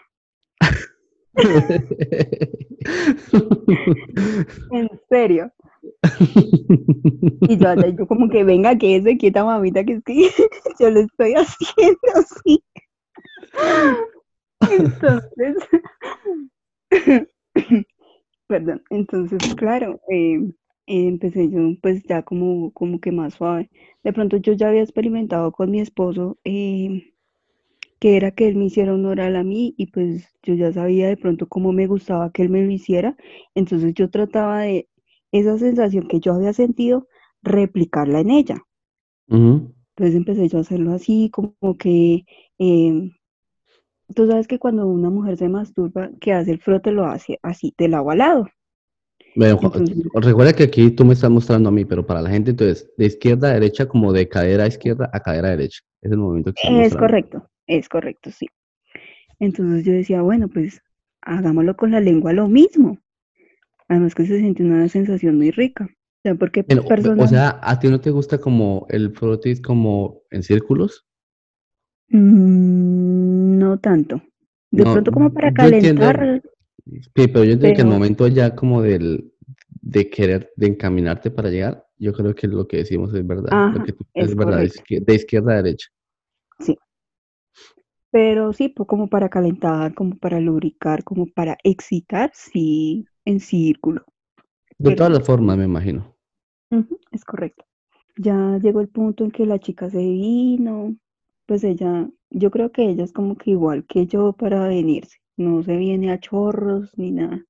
[4.72, 5.52] en serio.
[7.50, 10.04] Y yo, yo como que venga, que se quieta mamita, que es
[10.80, 12.64] yo lo estoy haciendo así.
[14.72, 15.58] Entonces,
[18.48, 20.40] perdón, entonces, claro, eh,
[20.88, 23.70] empecé yo pues ya como, como que más suave.
[24.04, 27.14] De pronto yo ya había experimentado con mi esposo eh,
[28.00, 31.08] que era que él me hiciera un oral a mí y pues yo ya sabía
[31.08, 33.16] de pronto cómo me gustaba que él me lo hiciera,
[33.56, 34.88] entonces yo trataba de
[35.40, 37.08] esa sensación que yo había sentido,
[37.42, 38.62] replicarla en ella.
[39.28, 42.26] Entonces empecé yo a hacerlo así, como que,
[42.58, 43.12] em,
[44.14, 47.74] tú sabes que cuando una mujer se masturba, que hace el frote, lo hace así,
[47.78, 48.48] de lado a lado.
[50.22, 53.06] recuerda que aquí tú me estás mostrando a mí, pero para la gente, entonces, de
[53.06, 55.82] izquierda a derecha, como de cadera a izquierda a cadera derecha.
[56.02, 57.50] Es el movimiento que Es correcto.
[57.68, 58.48] Es correcto, sí.
[59.40, 60.82] Entonces yo decía, bueno, pues
[61.22, 63.00] hagámoslo con la lengua lo mismo.
[63.88, 65.86] Además que se siente una sensación muy rica.
[65.86, 67.26] O sea, porque personas...
[67.26, 71.08] O sea, ¿a ti no te gusta como el frotis como en círculos?
[72.10, 74.22] Mm, no tanto.
[74.72, 76.42] De pronto como para calentar.
[76.86, 79.32] sí, pero yo entiendo que el momento ya como del,
[79.82, 83.74] de querer, de encaminarte para llegar, yo creo que lo que decimos es verdad.
[84.14, 85.88] es, verdad, de izquierda a derecha.
[86.60, 86.78] Sí,
[88.16, 94.06] pero sí, pues como para calentar, como para lubricar, como para excitar, sí, en círculo.
[94.78, 96.16] De todas las formas, me imagino.
[97.12, 97.66] es correcto.
[98.18, 100.96] Ya llegó el punto en que la chica se vino,
[101.46, 105.64] pues ella, yo creo que ella es como que igual que yo para venirse, no
[105.64, 107.46] se viene a chorros ni nada.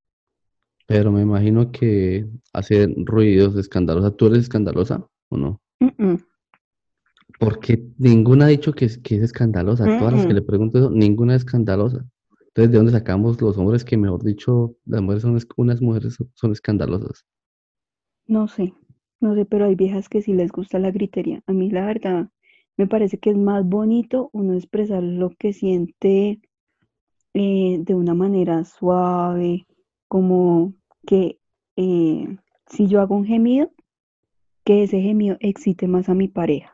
[0.88, 4.18] Pero me imagino que hace ruidos escandalosos.
[4.18, 5.62] ¿Tú eres escandalosa o no?
[7.40, 9.86] Porque ninguna ha dicho que es, que es escandalosa.
[9.98, 12.06] Todas las que le pregunto eso, ninguna es escandalosa.
[12.56, 16.54] Entonces, ¿de dónde sacamos los hombres que, mejor dicho, las mujeres son, unas mujeres son
[16.54, 17.26] escandalosas?
[18.28, 18.74] No sé,
[19.20, 21.44] no sé, pero hay viejas que sí les gusta la gritería.
[21.48, 22.30] A mí, la verdad,
[22.78, 26.40] me parece que es más bonito uno expresar lo que siente
[27.34, 29.68] eh, de una manera suave,
[30.08, 30.74] como
[31.06, 31.40] que
[31.76, 32.38] eh,
[32.68, 33.70] si yo hago un gemido,
[34.64, 36.72] que ese gemido excite más a mi pareja.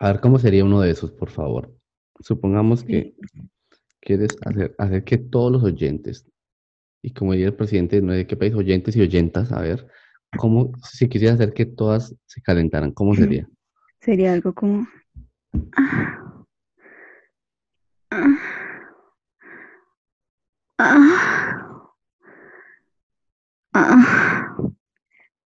[0.00, 1.70] A ver, ¿cómo sería uno de esos, por favor?
[2.18, 3.14] Supongamos que
[4.06, 6.24] quieres hacer, hacer que todos los oyentes,
[7.02, 9.86] y como diría el presidente, no de qué país, oyentes y oyentas, a ver,
[10.38, 13.48] ¿cómo, si quisiera hacer que todas se calentaran, ¿cómo sería?
[14.00, 14.86] Sería algo como...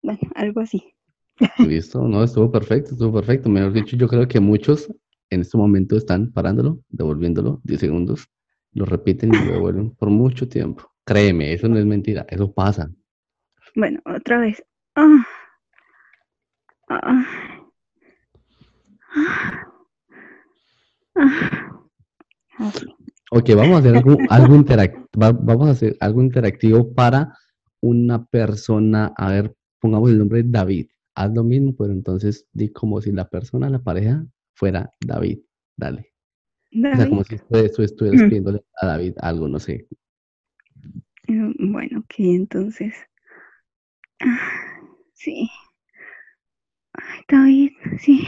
[0.02, 0.94] Bueno, algo así.
[1.58, 3.48] Listo, no, estuvo perfecto, estuvo perfecto.
[3.48, 4.92] Mejor dicho, yo creo que muchos
[5.30, 8.28] en este momento están parándolo, devolviéndolo 10 segundos,
[8.72, 10.90] lo repiten y lo devuelven por mucho tiempo.
[11.04, 12.90] Créeme, eso no es mentira, eso pasa.
[13.74, 14.62] Bueno, otra vez.
[14.96, 15.26] Ah.
[16.88, 17.26] Ah.
[19.12, 19.66] Ah.
[22.58, 22.86] Así.
[23.32, 27.32] Ok, vamos a hacer algo, algo interac- va- vamos a hacer algo interactivo para
[27.80, 29.12] una persona.
[29.16, 30.88] A ver, pongamos el nombre David.
[31.14, 35.40] Haz lo mismo, pero entonces di como si la persona, la pareja, fuera David.
[35.76, 36.09] Dale.
[36.72, 38.28] O sea, como si tú estuvieras Mm.
[38.28, 39.86] pidiéndole a David algo, no sé.
[41.28, 42.94] Eh, Bueno, ok, entonces.
[44.20, 44.38] Ah,
[45.14, 45.50] Sí.
[46.92, 48.24] Ay, David, sí.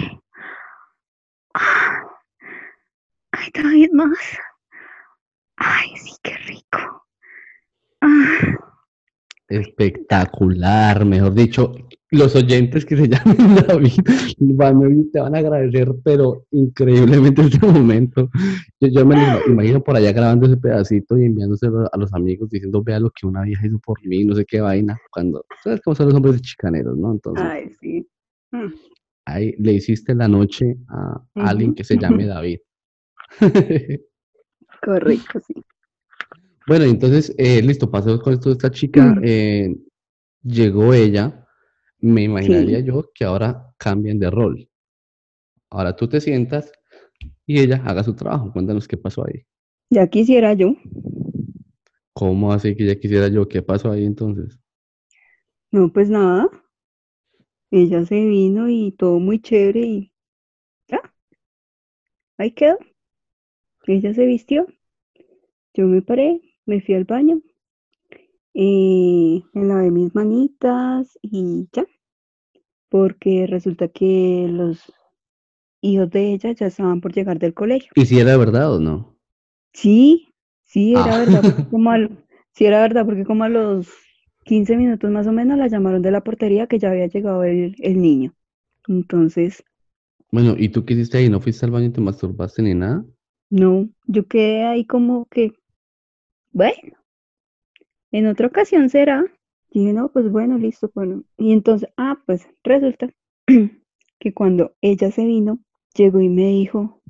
[1.55, 2.03] Ah,
[3.33, 4.19] Ay, David, más.
[5.57, 7.07] Ay, sí, qué rico.
[8.01, 8.59] Ah,
[9.49, 11.73] Espectacular, mejor dicho,
[12.13, 13.93] los oyentes que se llamen David
[14.39, 18.31] van, a- te van a agradecer, pero increíblemente este momento.
[18.81, 22.51] Yo, yo me lo imagino por allá grabando ese pedacito y enviándoselo a los amigos
[22.51, 25.81] diciendo, vea lo que una vieja hizo por mí, no sé qué vaina, cuando, ¿sabes
[25.83, 27.13] cómo son los hombres chicaneros, no?
[27.13, 28.07] Entonces, ay, sí.
[28.53, 28.73] Mm,
[29.25, 32.59] ahí le hiciste la noche a alguien que se llame David.
[34.85, 35.55] Correcto, sí.
[36.67, 39.21] Bueno, entonces, eh, listo, pasó con esto de esta chica, Mm.
[39.25, 39.77] eh,
[40.43, 41.42] llegó ella,
[42.03, 42.85] me imaginaría Sí.
[42.85, 44.69] yo que ahora cambian de rol.
[45.71, 46.71] Ahora tú te sientas
[47.47, 48.53] y ella haga su trabajo.
[48.53, 49.47] Cuéntanos qué pasó ahí.
[49.91, 50.75] Ya quisiera yo.
[52.15, 53.47] ¿Cómo así que ya quisiera yo?
[53.49, 54.59] ¿Qué pasó ahí entonces?
[55.73, 56.49] No, pues nada.
[57.73, 60.13] Ella se vino y todo muy chévere y
[60.89, 61.01] ya.
[62.37, 62.77] Ahí quedó.
[63.87, 64.67] Ella se vistió.
[65.75, 67.41] Yo me paré, me fui al baño.
[68.55, 71.87] Eh, me lavé mis manitas y ya.
[72.91, 74.93] Porque resulta que los
[75.83, 77.93] hijos de ella ya estaban por llegar del colegio.
[77.95, 79.17] ¿Y si era verdad o no?
[79.75, 80.29] Sí,
[80.65, 81.19] sí, era Ah.
[81.19, 81.45] verdad.
[81.71, 83.89] Como al- sí, era verdad, porque como a los
[84.45, 87.75] 15 minutos más o menos la llamaron de la portería que ya había llegado el,
[87.79, 88.35] el niño.
[88.89, 89.65] Entonces,
[90.33, 91.29] Bueno, ¿y tú qué hiciste ahí?
[91.29, 93.05] ¿No fuiste al baño y te masturbaste ni nada?
[93.51, 95.53] no, yo quedé ahí como que,
[96.53, 96.97] bueno,
[98.13, 99.25] en otra ocasión será.
[99.71, 101.25] Dije, no, pues bueno, listo, bueno.
[101.39, 103.09] Y entonces, ah, pues resulta
[104.21, 105.59] que cuando ella se vino,
[105.95, 107.01] llegó y me dijo,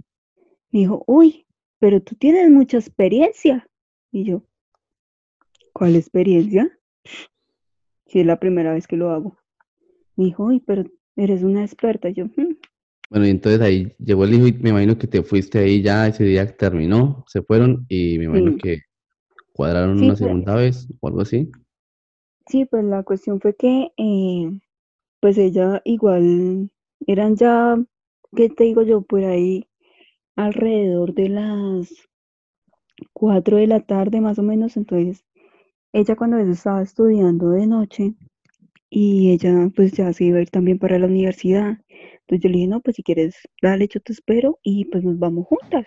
[0.71, 1.47] me dijo, uy,
[1.81, 3.67] pero tú tienes mucha experiencia.
[4.13, 4.43] Y yo,
[5.73, 6.71] ¿cuál experiencia?
[8.07, 9.39] Si es la primera vez que lo hago.
[10.17, 10.85] Me dijo, uy, pero
[11.17, 12.11] eres una experta.
[12.11, 12.57] Y yo, "Mm".
[13.11, 16.07] Bueno, y entonces ahí llegó el hijo y me imagino que te fuiste ahí ya,
[16.09, 18.59] ese día terminó, se fueron y me imagino Sí.
[18.59, 18.79] que
[19.53, 20.19] cuadraron Sí, una pues.
[20.19, 21.51] segunda vez o algo así.
[22.47, 24.51] Sí, pues la cuestión fue que, eh,
[25.21, 26.71] pues ella igual,
[27.07, 27.77] eran ya,
[28.37, 29.03] ¿qué te digo yo?
[29.03, 29.69] Por ahí
[30.37, 31.93] alrededor de las
[33.13, 35.25] 4 de la tarde más o menos, entonces
[35.93, 38.15] ella cuando eso estaba estudiando de noche
[38.91, 42.57] y ella pues ya se iba a ir también para la universidad, entonces yo le
[42.57, 45.85] dije, no, pues si quieres, dale, yo te espero y pues nos vamos juntas.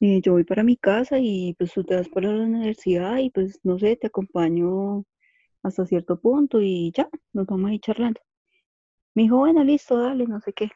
[0.00, 3.30] Y yo voy para mi casa y pues tú te vas para la universidad y
[3.30, 5.04] pues no sé, te acompaño
[5.62, 8.20] hasta cierto punto y ya, nos vamos a ir charlando.
[9.14, 10.70] Me dijo, bueno, listo, dale, no sé qué.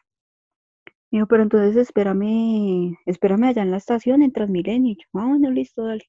[1.10, 4.92] Me dijo, pero entonces espérame, espérame allá en la estación, en Transmilenio.
[4.92, 6.04] Y yo, ah, bueno, listo, dale.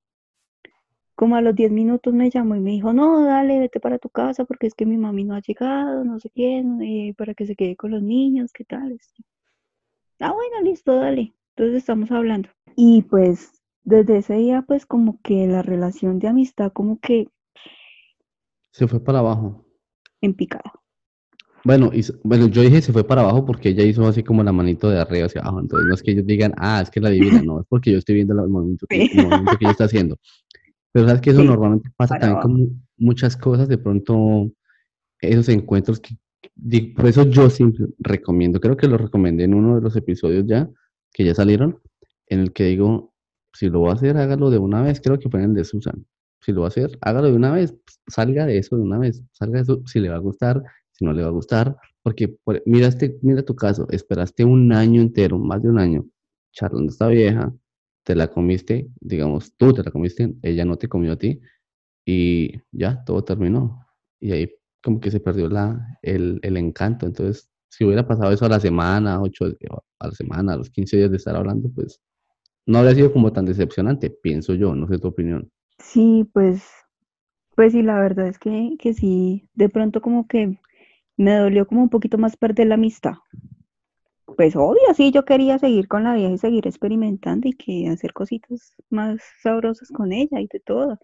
[1.16, 4.10] Como a los 10 minutos me llamó y me dijo, no, dale, vete para tu
[4.10, 7.46] casa porque es que mi mami no ha llegado, no sé quién, eh, para que
[7.46, 8.98] se quede con los niños, ¿qué tal?
[10.20, 11.34] Ah, bueno, listo, dale.
[11.56, 12.50] Entonces estamos hablando.
[12.76, 13.52] Y pues
[13.84, 17.28] desde ese día, pues como que la relación de amistad como que
[18.72, 19.66] Se fue para abajo.
[20.22, 20.72] en picada.
[21.66, 24.52] Bueno, y, bueno, yo dije se fue para abajo porque ella hizo así como la
[24.52, 25.62] manito de arriba hacia abajo.
[25.62, 27.98] Entonces no es que ellos digan, ah, es que la adivina, no, es porque yo
[28.00, 29.10] estoy viendo el movimiento que, Sí.
[29.14, 30.18] el movimiento que ella está haciendo.
[30.92, 34.52] Pero sabes que eso Sí, normalmente pasa también con muchas cosas, de pronto
[35.22, 36.18] esos encuentros que,
[36.96, 40.70] por eso yo siempre recomiendo, creo que lo recomendé en uno de los episodios ya,
[41.14, 41.80] que ya salieron,
[42.34, 43.14] en el que digo,
[43.54, 45.66] si lo va a hacer, hágalo de una vez, creo que fue en el de
[45.66, 46.06] Susan.
[46.42, 48.98] Si lo va a hacer, hágalo de una vez, pues, salga de eso de una
[49.00, 51.78] vez, salga de eso, si le va a gustar, si no le va a gustar,
[52.02, 56.06] porque por- mira, este, mira tu caso, esperaste un año entero, más de un año,
[56.52, 57.54] charlando esta vieja,
[58.04, 61.40] te la comiste, digamos, tú te la comiste, ella no te comió a ti,
[62.06, 63.86] y ya, todo terminó.
[64.20, 64.52] Y ahí
[64.84, 67.06] como que se perdió la, el, el encanto.
[67.06, 69.46] Entonces, si hubiera pasado eso a la semana, ocho,
[70.00, 72.00] a la semana, a los 15 días de estar hablando, pues
[72.66, 75.50] no habría sido como tan decepcionante, pienso yo, no sé tu opinión.
[75.78, 76.64] Sí, pues,
[77.56, 80.60] pues sí, la verdad es que, que sí, de pronto como que
[81.18, 83.16] me dolió como un poquito más perder la amistad.
[84.38, 88.14] Pues obvio, sí, yo quería seguir con la vieja y seguir experimentando y que hacer
[88.14, 90.98] cositas más sabrosas con ella y de todo,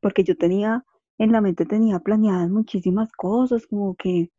[0.00, 0.84] porque yo tenía,
[1.18, 4.30] en la mente tenía planeadas muchísimas cosas, como que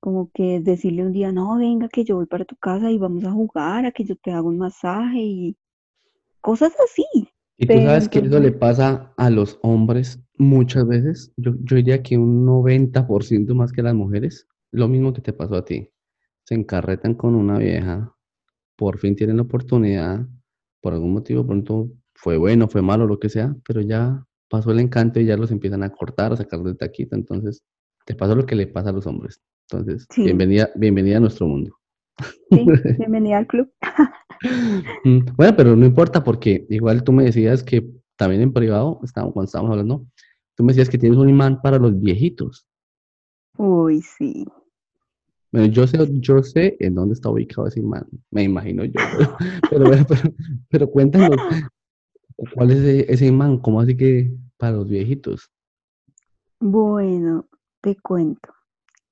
[0.00, 3.24] como que decirle un día, no, venga, que yo voy para tu casa y vamos
[3.24, 5.56] a jugar, a que yo te hago un masaje y
[6.40, 7.04] cosas así.
[7.56, 11.32] Y tú sabes que eso le pasa a los hombres muchas veces.
[11.36, 14.46] Yo, yo diría que un 90% más que las mujeres.
[14.70, 15.90] Lo mismo que te pasó a ti.
[16.44, 18.14] Se encarretan con una vieja,
[18.76, 20.26] por fin tienen la oportunidad,
[20.80, 24.80] por algún motivo, pronto fue bueno, fue malo, lo que sea, pero ya pasó el
[24.80, 27.16] encanto y ya los empiezan a cortar, a sacar de taquita.
[27.16, 27.64] Entonces,
[28.06, 29.40] te pasa lo que le pasa a los hombres.
[29.70, 31.77] Entonces, sí, bienvenida, bienvenida a nuestro mundo.
[32.50, 32.66] Sí,
[32.98, 33.70] bienvenida al club.
[35.04, 39.34] Mm, Bueno, pero no importa porque igual tú me decías que también en privado, estábamos,
[39.34, 40.06] cuando estábamos hablando,
[40.56, 42.66] tú me decías que tienes un imán para los viejitos.
[43.56, 44.46] Uy, sí.
[45.50, 48.92] Bueno, yo sé, yo sé en dónde está ubicado ese imán, me imagino yo,
[49.70, 50.34] pero, pero, pero,
[50.68, 51.38] pero cuéntanos,
[52.54, 53.58] ¿cuál es ese, ese imán?
[53.58, 55.50] ¿Cómo así que para los viejitos?
[56.60, 57.48] Bueno,
[57.80, 58.52] te cuento.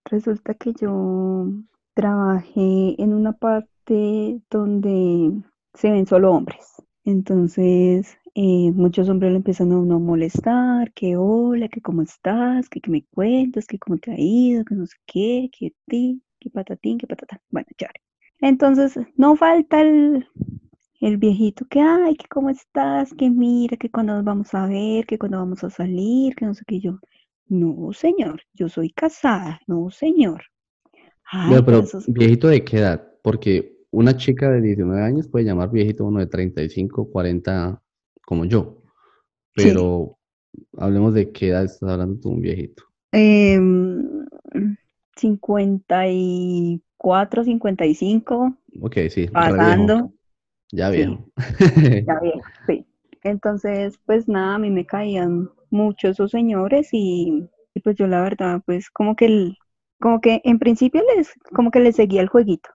[0.05, 1.49] Resulta que yo
[1.97, 5.33] trabajé en una parte donde
[5.75, 6.75] se ven solo hombres.
[7.05, 12.81] Entonces, eh, muchos hombres le empiezan a uno molestar, que hola, que cómo estás, que,
[12.83, 16.51] qué me cuentas, que cómo te ha ido, que no sé qué, que ti, que
[16.51, 17.41] patatín, que patatán.
[17.51, 18.01] Bueno, chévere.
[18.41, 20.27] Entonces, no falta el,
[21.01, 25.07] el viejito que, ay, que cómo estás, que mira, que cuando nos vamos a ver,
[25.07, 26.99] que cuando vamos a salir, que no sé qué yo.
[27.49, 30.45] No, señor, yo soy casada, no, señor.
[31.31, 33.09] Ay, pero esos, viejito de qué edad?
[33.23, 37.83] Porque una chica de 19 años puede llamar viejito a uno de 35, 40,
[38.25, 38.83] como yo,
[39.55, 40.19] sí, pero
[40.79, 42.85] hablemos de qué edad estás hablando tú, un viejito.
[43.13, 44.27] em,
[45.17, 50.13] 54, 55, Ok, sí, pasando,
[50.73, 51.31] ya sí, viejo.
[52.07, 52.87] ya viejo, sí.
[53.23, 58.23] Entonces, pues nada, a mí me caían mucho esos señores y, y pues yo la
[58.23, 59.59] verdad, pues como que, el-
[60.01, 62.71] como que en principio les, como que les seguía el jueguito.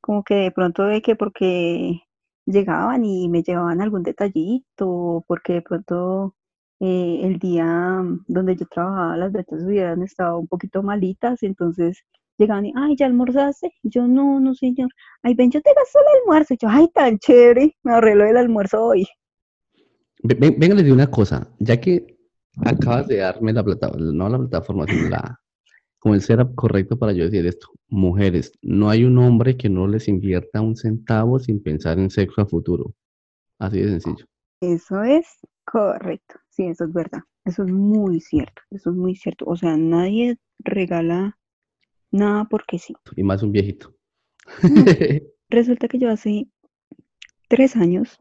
[0.00, 2.02] como que de pronto de que porque
[2.46, 6.34] llegaban y me llevaban algún detallito, porque de pronto
[6.80, 11.98] eh, el día donde yo trabajaba las ventas hubieran estado un poquito malitas, entonces
[12.38, 13.72] llegaban y, ay, ¿ya almorzaste?
[13.82, 14.90] Yo, no, no, señor.
[15.22, 16.54] Ay, ven, yo te gasto el almuerzo.
[16.60, 19.06] Yo, ay, tan chévere, me arreglo el almuerzo hoy.
[20.22, 22.16] Ve- ven- Venga, les digo una cosa, ya que
[22.64, 25.40] acabas de darme la plataforma, no la plataforma, sino la,
[26.06, 27.66] como el setup correcto para yo decir esto.
[27.88, 32.42] Mujeres, no hay un hombre que no les invierta un centavo sin pensar en sexo
[32.42, 32.94] a futuro.
[33.58, 34.24] Así de sencillo.
[34.60, 35.26] Eso es
[35.64, 37.22] correcto, sí, eso es verdad.
[37.44, 39.46] Eso es muy cierto, eso es muy cierto.
[39.46, 41.36] O sea, nadie regala
[42.12, 42.94] nada porque sí.
[43.16, 43.92] Y más un viejito.
[44.62, 44.84] No,
[45.50, 46.46] resulta que yo hace
[47.48, 48.20] tres años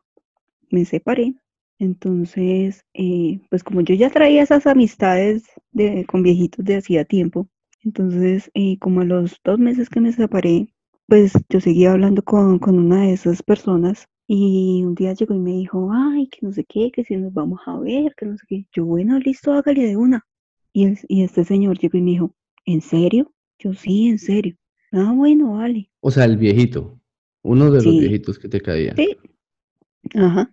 [0.71, 1.35] me separé.
[1.77, 7.47] Entonces, eh, pues como yo ya traía esas amistades de, con viejitos de hacía tiempo,
[7.85, 10.67] entonces eh, como a los dos meses que me separé,
[11.07, 15.39] pues yo seguía hablando con, con una de esas personas y un día llegó y
[15.39, 18.37] me dijo, ay, que no sé qué, que si nos vamos a ver, que no
[18.37, 18.65] sé qué.
[18.73, 20.25] Yo, bueno, listo, hágale de una.
[20.73, 23.31] Y, el- y este señor llegó y me dijo, ¿en serio?
[23.59, 24.57] Yo, sí, en serio.
[24.91, 25.89] Ah, bueno, vale.
[25.99, 27.01] O sea, el viejito,
[27.43, 28.95] uno de los viejitos que te caía.
[28.95, 29.17] sí,
[30.15, 30.51] ajá.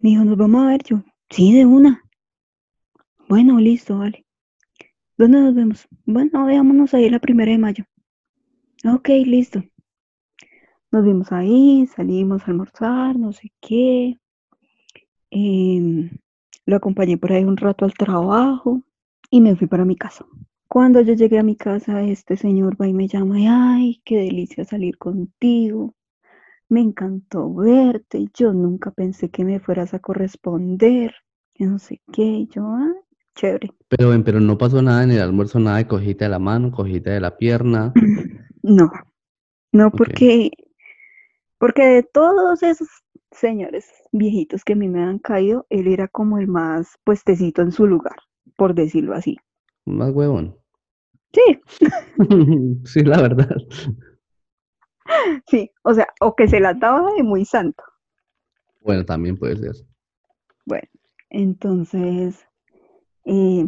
[0.00, 1.04] Me dijo, nos vamos a ver yo.
[1.30, 2.04] Sí, de una.
[3.28, 4.26] Bueno, listo, vale.
[5.18, 5.86] ¿Dónde nos vemos?
[6.06, 7.84] Bueno, veámonos ahí la primera de mayo.
[8.84, 9.62] Ok, listo.
[10.90, 14.18] Nos vimos ahí, salimos a almorzar, no sé qué.
[15.30, 16.10] em,
[16.66, 18.82] lo acompañé por ahí un rato al trabajo
[19.30, 20.26] y me fui para mi casa.
[20.68, 24.16] Cuando yo llegué a mi casa, este señor va y me llama y, ay, qué
[24.18, 25.94] delicia salir contigo.
[26.68, 28.26] Me encantó verte.
[28.34, 31.14] Yo nunca pensé que me fueras a corresponder.
[31.58, 32.46] No sé qué.
[32.48, 32.94] Yo, ah,
[33.38, 33.70] chévere.
[33.88, 36.72] Pero, ven, pero no pasó nada en el almuerzo, nada de cojita de la mano,
[36.72, 37.92] cojita de la pierna.
[38.60, 38.90] No,
[39.72, 40.50] no porque,
[41.58, 42.88] porque de todos esos
[43.30, 47.70] señores viejitos que a mí me han caído, él era como el más puestecito en
[47.70, 48.16] su lugar,
[48.56, 49.38] por decirlo así.
[49.86, 50.58] Más huevón.
[51.32, 51.60] Sí,
[52.84, 53.56] Sí, la verdad.
[55.46, 57.84] sí, o sea, o que se la daba de muy santo.
[58.80, 59.86] Bueno, también puede ser.
[60.66, 60.88] Bueno,
[61.30, 62.47] entonces
[63.24, 63.66] eh,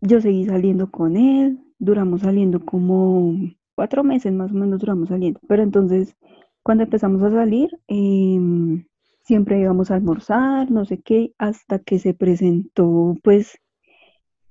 [0.00, 3.34] yo seguí saliendo con él, duramos saliendo como
[3.74, 6.16] cuatro meses más o menos duramos saliendo, pero entonces
[6.62, 8.84] cuando empezamos a salir, em,
[9.22, 13.58] siempre íbamos a almorzar, no sé qué, hasta que se presentó pues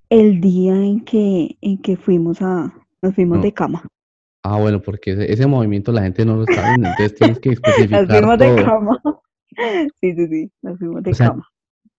[0.10, 3.86] el día en que, en que fuimos a, nos fuimos de cama.
[4.44, 7.60] Ah, bueno, porque ese, ese movimiento la gente no lo viendo, entonces tienes que Nos
[7.60, 9.02] especificar fuimos de cama.
[10.02, 11.48] Sí, sí, sí, nos fuimos de O sea, cama.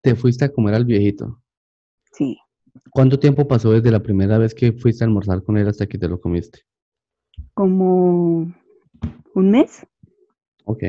[0.03, 1.43] te fuiste a comer al viejito.
[2.17, 2.39] Sí.
[2.91, 5.99] ¿Cuánto tiempo pasó desde la primera vez que fuiste a almorzar con él hasta que
[5.99, 6.61] te lo comiste?
[7.55, 8.53] como
[9.35, 9.87] un mes.
[10.65, 10.83] Ok.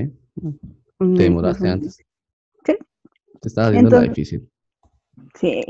[1.00, 1.98] un Te demoraste antes.
[2.66, 2.76] Sí.
[3.42, 4.50] Te estaba haciendo la difícil.
[5.36, 5.64] Sí.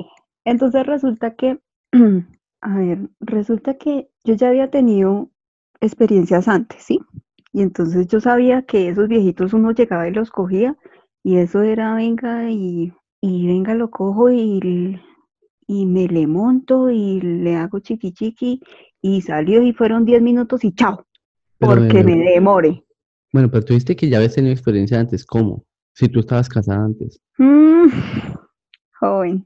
[0.45, 1.59] Entonces resulta que,
[2.61, 5.29] a ver, resulta que yo ya había tenido
[5.81, 6.99] experiencias antes, ¿sí?
[7.53, 10.75] Y entonces yo sabía que esos viejitos uno llegaba y los cogía
[11.23, 14.99] y eso era venga y, y venga lo cojo y,
[15.67, 18.61] y me le monto y le hago chiqui chiqui
[19.01, 21.05] y salió y fueron 10 minutos y chao,
[21.59, 22.83] Pero, porque bueno, me demore.
[23.33, 25.25] Bueno, pero tú dijiste que ya habías tenido experiencia antes.
[25.25, 25.65] ¿Cómo?
[25.93, 27.19] Si tú estabas casada antes.
[27.37, 27.87] Mm,
[28.99, 29.45] joven,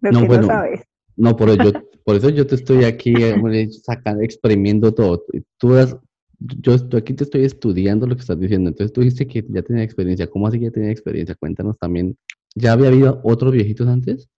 [0.00, 0.82] lo No, que bueno, no sabes.
[1.16, 1.72] No, por eso yo,
[2.04, 5.24] por eso yo te estoy aquí eh, sacando, exprimiendo todo.
[5.58, 5.96] Tú has-
[6.40, 8.68] yo estoy aquí te estoy estudiando lo que estás diciendo.
[8.70, 10.26] Entonces tú dijiste que ya tenía experiencia.
[10.26, 11.36] ¿Cómo así que ya tenía experiencia?
[11.36, 12.16] Cuéntanos también.
[12.56, 14.28] ¿Ya había habido otros viejitos antes?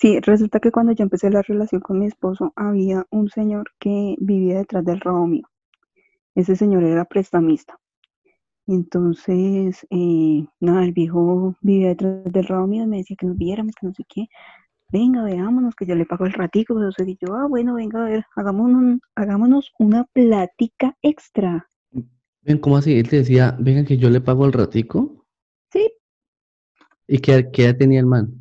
[0.00, 4.16] Sí, resulta que cuando yo empecé la relación con mi esposo había un señor que
[4.18, 5.46] vivía detrás del rabo mío.
[6.34, 7.78] Ese señor era prestamista.
[8.66, 13.36] Entonces, eh, nada, el viejo vivía detrás del rabo mío y me decía que nos
[13.36, 14.28] viéramos, que no sé qué.
[14.88, 16.74] Venga, veámonos, que yo le pago el ratico.
[16.74, 21.68] Pero y yo, ah, bueno, venga a ver, hagámonos, hagámonos una plática extra.
[22.40, 22.98] Ven, ¿cómo así?
[22.98, 25.26] Él te decía, vengan que yo le pago el ratico.
[25.70, 25.92] Sí,
[27.06, 28.32] ¿Y qué, qué edad tenía el man?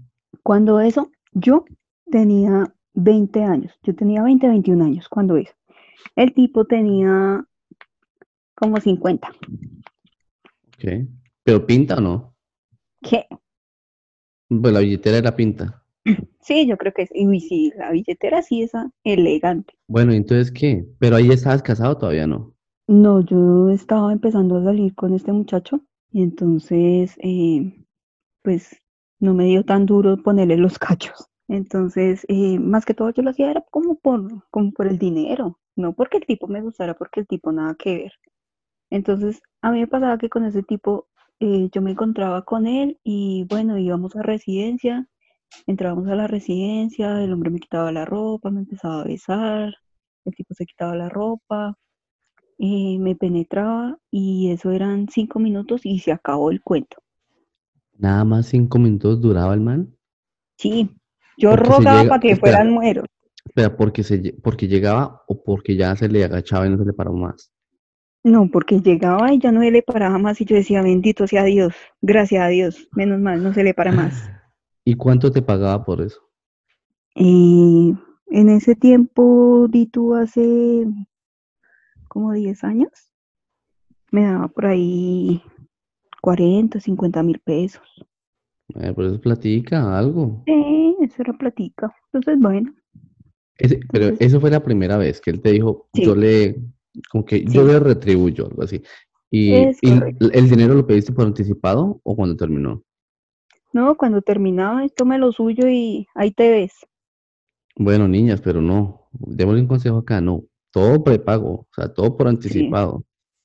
[0.42, 1.66] Cuando eso, yo
[2.12, 3.74] tenía 20 años.
[3.84, 5.54] Yo tenía 20, 21 años cuando eso.
[6.16, 7.46] El tipo tenía
[8.56, 9.30] como 50.
[10.68, 11.08] Ok.
[11.44, 12.36] ¿Pero pinta o no?
[13.02, 13.26] ¿Qué?
[14.50, 15.84] Pues la billetera era pinta.
[16.42, 17.10] Sí, yo creo que es.
[17.14, 18.72] Y sí, la billetera sí es
[19.04, 19.74] elegante.
[19.88, 20.86] Bueno, ¿y entonces qué?
[20.98, 22.56] ¿Pero ahí estabas casado todavía no?
[22.88, 27.86] No, yo estaba empezando a salir con este muchacho y entonces, eh,
[28.42, 28.82] pues,
[29.20, 31.28] no me dio tan duro ponerle los cachos.
[31.48, 35.60] Entonces, eh, más que todo yo lo hacía era como por, como por el dinero,
[35.76, 38.14] no porque el tipo me gustara, porque el tipo nada que ver.
[38.92, 41.08] Entonces, a mí me pasaba que con ese tipo
[41.40, 45.08] eh, yo me encontraba con él y bueno, íbamos a residencia,
[45.68, 49.74] entrábamos a la residencia, el hombre me quitaba la ropa, me empezaba a besar,
[50.26, 51.76] el tipo se quitaba la ropa,
[52.60, 56.98] eh, me penetraba y eso eran cinco minutos y se acabó el cuento.
[58.00, 59.94] Nada más cinco minutos duraba el man.
[60.58, 60.90] Sí,
[61.38, 62.58] yo Porque rogaba llega- para que espera.
[62.58, 63.06] fueran mueros.
[63.46, 66.94] Espera, porque, se, porque llegaba o porque ya se le agachaba y no se le
[66.94, 67.52] paró más.
[68.24, 71.44] No, porque llegaba y ya no se le paraba más y yo decía, bendito sea
[71.44, 74.30] Dios, gracias a Dios, menos mal, no se le para más.
[74.86, 76.20] ¿Y cuánto te pagaba por eso?
[77.16, 77.96] Y
[78.28, 80.86] en ese tiempo, di tú hace
[82.08, 82.92] como 10 años,
[84.12, 85.42] me daba por ahí
[86.22, 87.82] 40, 50 mil pesos.
[88.76, 90.44] Eh, por eso platica algo.
[90.46, 91.94] Sí, eso era platica.
[92.12, 92.74] Entonces, bueno,
[93.58, 96.06] Ese- pero Entonces- eso fue la primera vez que él te dijo, Sí.
[96.06, 96.56] yo le,
[97.12, 98.82] como que yo le retribuyo, algo así.
[99.30, 102.82] Y, Es y el dinero lo pediste por anticipado o cuando terminó?
[103.74, 106.72] no, cuando terminaba, tome lo suyo y ahí te ves.
[107.76, 109.08] Bueno, niñas, pero no.
[109.12, 110.44] Démosle un consejo acá, no.
[110.72, 113.04] Todo prepago, o sea, todo por anticipado.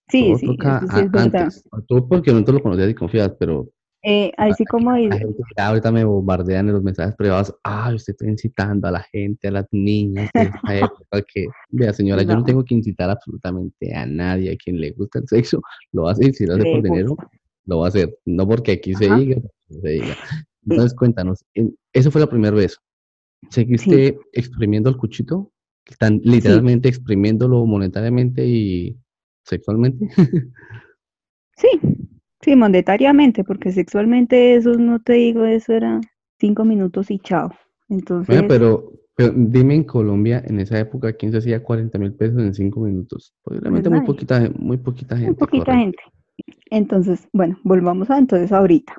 [0.09, 1.69] Sí, todo sí, toca sí es antes.
[1.89, 3.69] Tú porque no te lo conocías y confías, pero
[4.03, 7.55] Eh, así como la gente ahorita me bombardean en los mensajes privados.
[7.63, 11.93] Ay, usted está incitando a la gente, a las niñas de esta época que, vea
[11.93, 15.63] señora, yo no tengo que incitar absolutamente a nadie, a quien le gusta el sexo,
[15.93, 17.17] lo va a hacer, si lo hace le por dinero,
[17.65, 20.17] lo va a hacer, no porque aquí se diga, se diga.
[20.67, 21.45] Entonces cuéntanos,
[21.93, 22.79] eso fue la primera vez.
[23.51, 25.51] ¿Seguiste exprimiendo el cuchito?
[25.99, 28.97] ¿Tan literalmente exprimiéndolo monetariamente y
[29.45, 30.09] sexualmente?
[31.57, 31.69] Sí,
[32.43, 36.01] sí, monetariamente, porque sexualmente eso no te digo, eso era
[36.39, 37.51] cinco minutos y chao.
[37.89, 42.39] Entonces, pero, pero dime en Colombia, en esa época, ¿quién se hacía 40 mil pesos
[42.43, 43.35] en 5 minutos?
[43.43, 44.03] Posiblemente muy nadie.
[44.03, 45.31] poquita, gen- muy poquita gente.
[45.31, 45.75] muy poquita correcto.
[45.77, 46.03] gente.
[46.71, 48.97] Entonces, bueno, volvamos a entonces ahorita.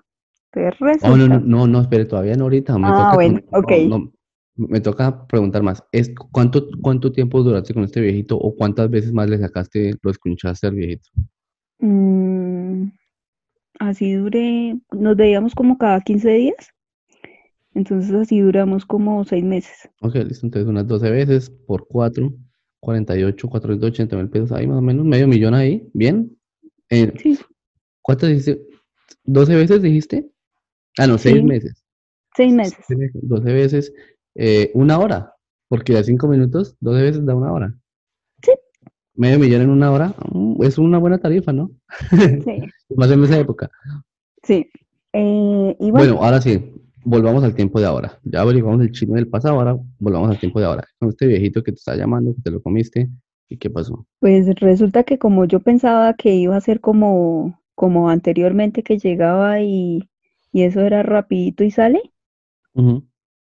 [0.53, 2.77] Entonces Oh, no, no, no, no, espere, todavía no ahorita.
[2.79, 3.71] Me Ah, toca, bueno, no, ok.
[3.77, 4.13] no,
[4.56, 5.84] me toca preguntar más.
[5.91, 10.12] ¿Es, cuánto, ¿Cuánto tiempo duraste con este viejito o cuántas veces más le sacaste, lo
[10.12, 11.10] escuchaste al viejito?
[11.80, 12.89] Mm,
[13.80, 16.70] así duré, nos veíamos como cada 15 días.
[17.74, 19.89] Entonces así duramos como seis meses.
[20.01, 22.34] Ok, listo, entonces unas 12 veces por 4,
[22.80, 26.32] 48, 480 mil pesos ahí más o menos, medio millón ahí, ¿bien?
[26.89, 27.38] Eh, Sí,
[28.01, 28.62] ¿Cuántas dijiste?
[29.26, 30.32] ¿12 veces dijiste?
[30.97, 31.43] Ah, no, 6 Sí.
[31.43, 31.84] meses.
[32.36, 32.86] seis meses.
[33.14, 33.93] 12 veces,
[34.36, 35.33] eh, una hora,
[35.67, 37.73] porque a 5 minutos, 12 veces da una hora.
[38.43, 38.51] Sí.
[39.15, 41.71] Medio millón en una hora, mm, es una buena tarifa, ¿no?
[42.09, 42.61] Sí,
[42.95, 43.69] Más en esa época.
[44.43, 44.69] sí.
[45.17, 46.73] Eh, y Bueno, bueno, ahora sí,
[47.05, 48.19] volvamos al tiempo de ahora.
[48.23, 50.86] Ya averiguamos el chisme del pasado, ahora volvamos al tiempo de ahora.
[50.99, 53.09] Con este viejito que te está llamando, que te lo comiste,
[53.47, 54.07] ¿Y qué pasó?
[54.19, 59.61] Pues resulta que como yo pensaba que iba a ser como, como anteriormente que llegaba
[59.61, 60.09] y,
[60.51, 62.01] y eso era rapidito y sale,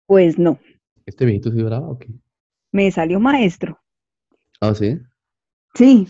[0.07, 0.59] pues no,
[1.07, 2.09] ¿Este viejito sí brava o qué?
[2.75, 3.79] me salió maestro.
[4.61, 4.99] Ah, sí.
[5.75, 6.09] Sí,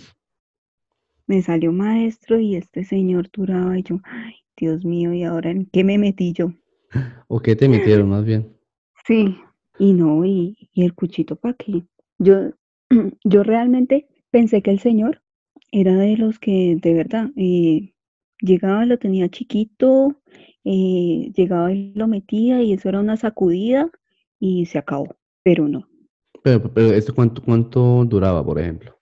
[1.26, 5.66] me salió maestro y este señor duraba y yo, ay, Dios mío, ¿y ahora en
[5.66, 6.52] qué me metí yo?
[7.28, 8.56] ¿O qué te metieron más bien?
[9.06, 9.36] Sí,
[9.78, 11.82] y no, y, y el cuchito para qué.
[12.18, 12.52] Yo,
[13.24, 15.22] yo realmente pensé que el señor
[15.70, 17.92] era de los que de verdad eh,
[18.40, 20.20] llegaba, lo tenía chiquito,
[20.64, 23.90] eh, llegaba y lo metía y eso era una sacudida
[24.44, 25.88] y se acabó, pero no.
[26.42, 28.94] Pero, pero ¿esto cuánto, cuánto duraba, por ejemplo?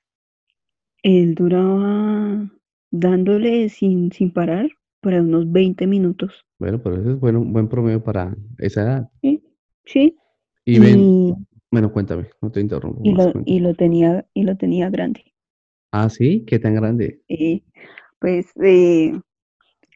[1.02, 2.48] Él duraba
[2.92, 4.70] dándole sin, sin parar
[5.00, 6.46] para unos 20 minutos.
[6.60, 9.10] Bueno, pero eso es bueno, un buen promedio para esa edad.
[9.20, 9.42] Sí,
[9.84, 10.16] sí.
[10.64, 11.34] Y ven, Y,
[11.72, 15.24] bueno, cuéntame, no te interrumpo y lo, y lo tenía, y lo tenía grande.
[15.90, 17.20] Ah, sí, ¿qué tan grande?
[17.26, 17.62] Eh,
[18.20, 19.12] pues eh,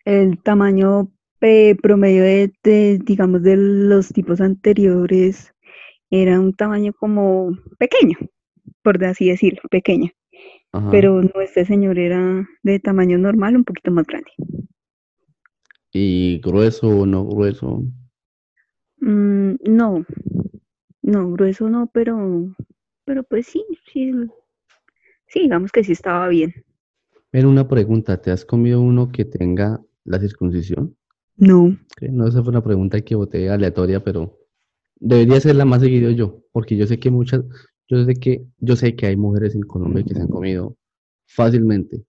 [0.04, 1.12] el tamaño
[1.46, 5.54] eh, promedio de, de, digamos, de los tipos anteriores
[6.10, 8.16] era un tamaño como pequeño,
[8.82, 10.10] por así decirlo, pequeño.
[10.72, 10.90] Ajá.
[10.90, 14.30] Pero no, este señor era de tamaño normal, un poquito más grande.
[15.92, 17.82] ¿Y grueso o no grueso?
[18.98, 20.04] Mm, no,
[21.02, 22.54] no, grueso no, pero,
[23.04, 24.12] pero pues sí, sí,
[25.28, 26.52] sí, digamos que sí estaba bien.
[27.32, 30.96] Ven, una pregunta, ¿te has comido uno que tenga la circuncisión?
[31.36, 34.38] No, Ok, No, esa fue una pregunta que boté aleatoria, pero
[34.98, 37.42] debería ser la más seguido yo, porque yo sé que muchas,
[37.88, 40.76] yo sé que, yo sé que hay mujeres en Colombia que se han comido
[41.26, 42.04] fácilmente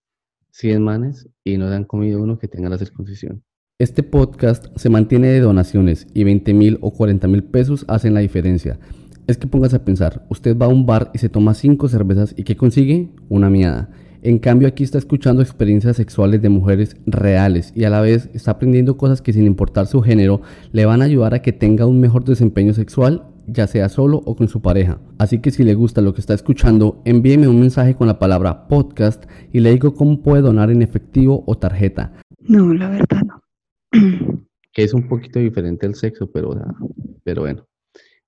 [0.51, 3.43] 100 manes y no se han comido uno que tenga la circuncisión.
[3.79, 8.21] Este podcast se mantiene de donaciones y 20 mil o 40 mil pesos hacen la
[8.21, 8.79] diferencia.
[9.27, 12.33] Es que póngase a pensar, usted va a un bar y se toma 5 cervezas
[12.37, 13.09] y ¿qué consigue?
[13.29, 13.91] Una miada.
[14.21, 18.51] En cambio aquí está escuchando experiencias sexuales de mujeres reales y a la vez está
[18.51, 20.41] aprendiendo cosas que sin importar su género
[20.71, 24.35] le van a ayudar a que tenga un mejor desempeño sexual, ya sea solo o
[24.35, 24.99] con su pareja.
[25.17, 28.67] Así que si le gusta lo que está escuchando, envíeme un mensaje con la palabra
[28.67, 32.13] podcast y le digo cómo puede donar en efectivo o tarjeta.
[32.39, 33.41] no, la verdad no.
[34.73, 36.55] que es un poquito diferente al sexo, pero,
[37.23, 37.65] pero bueno,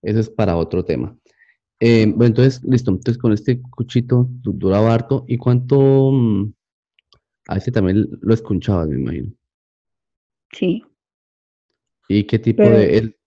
[0.01, 1.15] eso es para otro tema.
[1.81, 6.11] Eh, bueno, entonces, listo, entonces con este cuchito du- duraba harto, ¿y cuánto?
[6.11, 6.53] mm,
[7.49, 9.33] A ese también lo escuchabas, me imagino.
[10.53, 10.83] Sí,
[12.09, 13.17] ¿Y qué tipo pero de, él,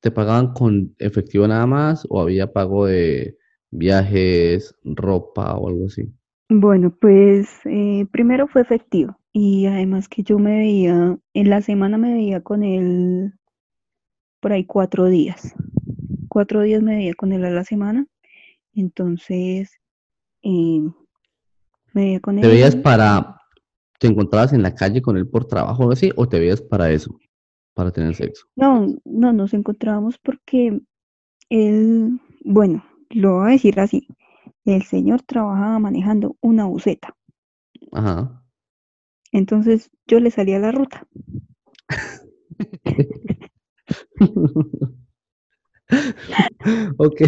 [0.00, 3.38] te pagaban con efectivo nada más o había pago de
[3.70, 6.12] viajes, ropa o algo así?
[6.50, 11.96] bueno, pues eh, primero fue efectivo y además que yo me veía, en la semana
[11.98, 13.32] me veía con él
[14.42, 15.54] por ahí cuatro días.
[16.30, 18.06] Cuatro días me veía con él a la semana,
[18.72, 19.72] entonces
[20.42, 20.80] eh,
[21.92, 22.82] me veía con ¿Te veías él.
[22.82, 23.36] para,
[23.98, 26.88] te encontrabas en la calle con él por trabajo o así, o te veías para
[26.92, 27.18] eso,
[27.74, 28.46] para tener sexo?
[28.54, 30.80] No, no nos encontrábamos porque
[31.48, 34.06] él, bueno, lo voy a decir así,
[34.64, 37.16] el señor trabajaba manejando una buseta,
[37.90, 38.40] Ajá.
[39.32, 41.08] entonces yo le salía a la ruta.
[46.98, 47.20] Ok.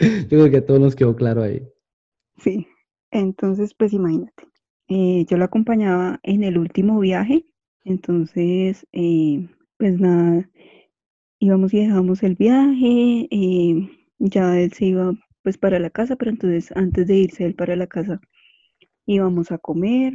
[0.00, 1.62] Yo creo que a todos nos quedó claro ahí.
[2.38, 2.66] Sí,
[3.10, 4.46] entonces pues imagínate,
[4.88, 7.44] eh, yo la acompañaba en el último viaje,
[7.84, 10.48] entonces eh, pues nada,
[11.38, 15.12] íbamos y dejamos el viaje, eh, ya él se iba
[15.42, 18.20] pues para la casa, pero entonces antes de irse él para la casa
[19.04, 20.14] íbamos a comer,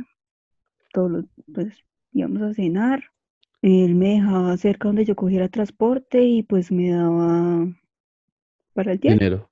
[0.93, 1.73] todos los, pues
[2.11, 3.03] íbamos a cenar,
[3.65, 7.67] él me dejaba cerca donde yo cogiera transporte y pues me daba
[8.73, 9.49] para el diario, Dinero.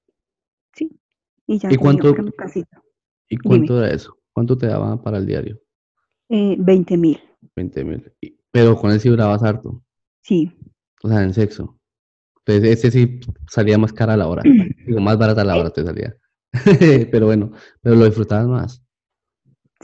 [0.73, 0.99] sí,
[1.47, 2.81] y ya ¿Y cuánto, para mi casita.
[3.29, 4.17] y Dime, cuánto era eso?
[4.33, 5.59] ¿Cuánto te daban para el diario?
[6.29, 7.19] eh, 20 mil,
[7.55, 8.11] 20 mil.
[8.51, 9.83] Pero con él sí durabas harto.
[10.23, 10.51] sí.
[11.03, 11.77] O sea, en sexo.
[12.45, 14.43] Entonces, ese sí salía más cara la hora.
[14.87, 16.15] Digo, más barata la hora te salía.
[17.11, 17.51] Pero bueno,
[17.81, 18.82] pero lo disfrutabas más.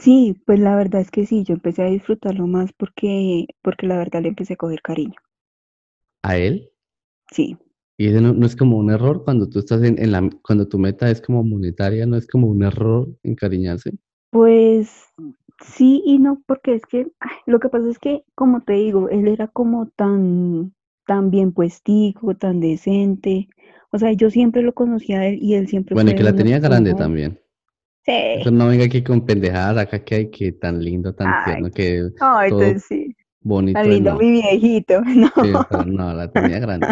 [0.00, 3.98] Sí, pues la verdad es que sí, yo empecé a disfrutarlo más porque, porque la
[3.98, 5.14] verdad le empecé a coger cariño.
[6.22, 6.70] ¿A él?
[7.32, 7.56] Sí,
[7.96, 10.66] Y ese no, no es como un error cuando tú estás en, en la, cuando
[10.66, 13.92] tu meta es como monetaria, no es como un error encariñarse.
[14.30, 14.90] pues
[15.64, 19.08] sí y no, porque es que ay, lo que pasa es que, como te digo,
[19.08, 20.74] él era como tan,
[21.06, 23.48] tan bien puestico, tan decente.
[23.92, 26.34] O sea, yo siempre lo conocía a él y él siempre Bueno, y que la
[26.34, 27.39] tenía grande también.
[28.10, 31.44] Sí, Eso no venga aquí con pendejadas acá que hay que tan lindo, tan ay,
[31.44, 34.18] tierno, que no, todo entonces sí, bonito tan lindo no.
[34.18, 35.28] mi viejito, no.
[35.28, 36.86] Sí, pero no, la tenía grande.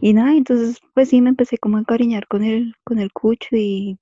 [0.00, 3.56] Y nada, entonces pues sí me empecé como a encariñar con el, con el cucho
[3.56, 3.98] y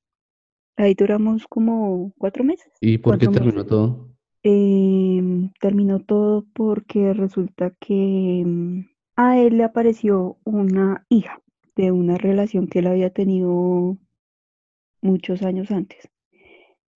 [0.76, 2.72] Ahí duramos como cuatro meses.
[2.80, 3.43] ¿Y por qué meses.
[3.43, 4.09] terminó todo?
[4.43, 11.40] Em, terminó todo porque resulta que em, a él le apareció una hija
[11.76, 13.99] de una relación que él había tenido
[15.01, 16.09] muchos años antes.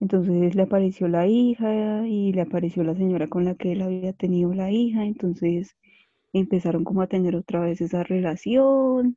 [0.01, 4.13] Entonces le apareció la hija y le apareció la señora con la que él había
[4.13, 5.05] tenido la hija.
[5.05, 5.77] Entonces
[6.33, 9.17] empezaron como a tener otra vez esa relación.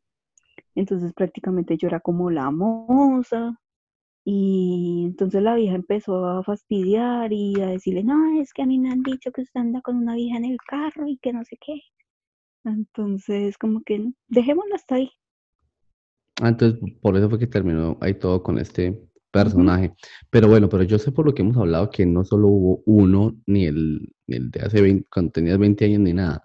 [0.76, 3.60] Entonces prácticamente yo era como la moza.
[4.26, 8.80] Y entonces la vieja empezó a fastidiar y a decirle, no, es que a mí
[8.80, 11.44] me han dicho que usted anda con una vieja en el carro y que no
[11.46, 11.82] sé qué.
[12.64, 15.10] Entonces, como que dejémoslo hasta ahí.
[16.42, 19.94] Ah, entonces por eso fue que terminó ahí todo con este personaje.
[20.30, 23.36] Pero bueno, pero yo sé por lo que hemos hablado que no solo hubo uno,
[23.46, 26.44] ni el, ni el de hace 20, cuando tenías 20 años, ni nada.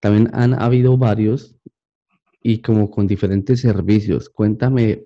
[0.00, 1.56] También han habido varios
[2.42, 4.30] y como con diferentes servicios.
[4.30, 5.04] Cuéntame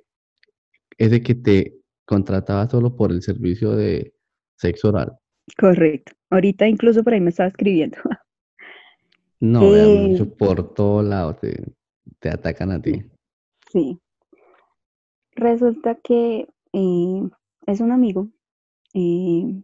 [0.99, 4.15] ese que te contrataba solo por el servicio de
[4.57, 5.19] sexo oral.
[5.59, 6.13] Correcto.
[6.31, 7.99] Ahorita incluso por ahí me estaba escribiendo.
[9.41, 11.75] No, Eh, mucho por todos lados te,
[12.19, 13.05] te atacan a ti.
[13.71, 14.01] Sí.
[15.33, 17.23] Resulta que eh,
[17.67, 18.29] es un amigo.
[18.95, 19.63] eh,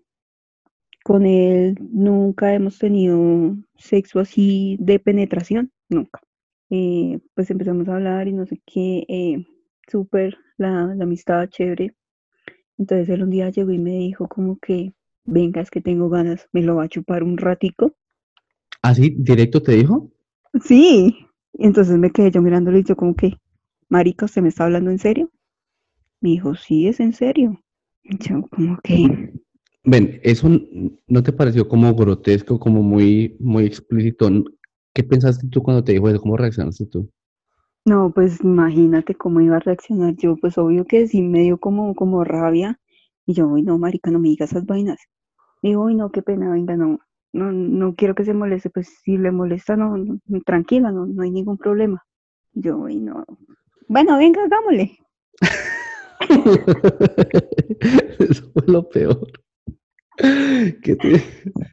[1.04, 6.20] con él nunca hemos tenido sexo así de penetración, nunca.
[6.70, 9.46] Eh, pues empezamos a hablar y no sé qué, eh,
[9.88, 11.94] súper la, la amistad chévere.
[12.78, 14.92] Entonces él un día llegó y me dijo como que,
[15.24, 17.94] venga, es que tengo ganas, me lo va a chupar un ratico.
[18.82, 20.10] ¿Así directo te dijo?
[20.64, 21.16] Sí.
[21.54, 23.34] Entonces me quedé yo mirándolo y yo como que,
[23.88, 25.30] marica, ¿usted me está hablando en serio?
[26.20, 27.60] Me dijo, sí, es en serio.
[28.02, 29.32] Y yo como que,
[29.84, 30.48] Ven, ¿eso
[31.06, 34.28] no te pareció como grotesco, como muy, muy explícito?
[34.92, 36.20] ¿Qué pensaste tú cuando te dijo eso?
[36.20, 37.10] ¿Cómo reaccionaste tú?
[37.84, 41.94] no, pues imagínate cómo iba a reaccionar yo, pues obvio que sí me dio como,
[41.94, 42.78] como rabia.
[43.26, 44.98] Y yo, uy, no, marica, no me digas esas vainas.
[45.62, 47.00] Y digo, uy, no, qué pena, venga, no,
[47.32, 51.22] no, no quiero que se moleste, pues si le molesta, no, no, tranquila, no, no
[51.22, 52.04] hay ningún problema.
[52.52, 53.24] Yo, uy, no.
[53.88, 54.98] Bueno, venga, hagámosle.
[58.18, 59.26] Eso fue lo peor.
[60.82, 61.22] Que te-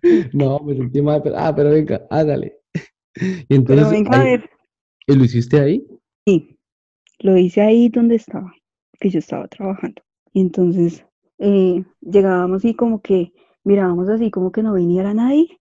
[0.34, 2.58] No, me sentí mal, pero, ah, pero venga, hágale.
[3.16, 4.50] Y Pero entonces, venga a ver.
[5.08, 5.86] ¿y lo hiciste ahí?
[6.26, 6.58] Sí,
[7.20, 8.54] lo hice ahí donde estaba,
[9.00, 10.02] que yo estaba trabajando.
[10.34, 11.06] Y entonces
[11.40, 13.34] eh, llegábamos y como que
[13.64, 15.60] mirábamos así como que no viniera nadie.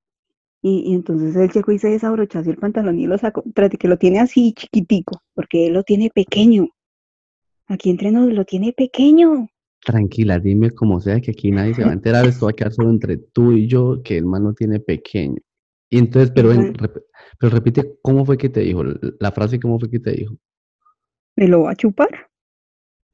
[0.63, 3.45] Y, y entonces él llegó y se desabrochó así el pantalón y lo sacó.
[3.55, 6.69] Trate que lo tiene así chiquitico, porque él lo tiene pequeño.
[7.69, 9.49] Aquí entre nos lo tiene pequeño.
[9.85, 12.73] Tranquila, dime como sea que aquí nadie se va a enterar, esto va a quedar
[12.73, 15.37] solo entre tú y yo, que el man lo tiene pequeño.
[15.91, 17.03] Y entonces, pero, ven, rep-
[17.39, 18.83] pero repite, ¿cómo fue que te dijo?
[19.21, 20.37] La frase, ¿cómo fue que te dijo?
[21.37, 22.09] ¿Me lo va a chupar?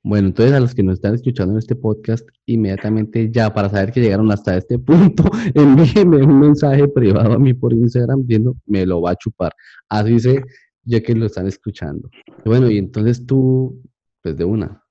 [0.05, 3.93] Bueno, entonces a los que nos están escuchando en este podcast, inmediatamente ya para saber
[3.93, 5.25] que llegaron hasta este punto,
[5.55, 9.53] envíenme un mensaje privado a mí por Instagram diciendo, me lo va a chupar.
[9.89, 10.43] Así sé,
[10.85, 12.09] ya que lo están escuchando.
[12.45, 13.81] Bueno, y entonces tú,
[14.23, 14.83] pues de una.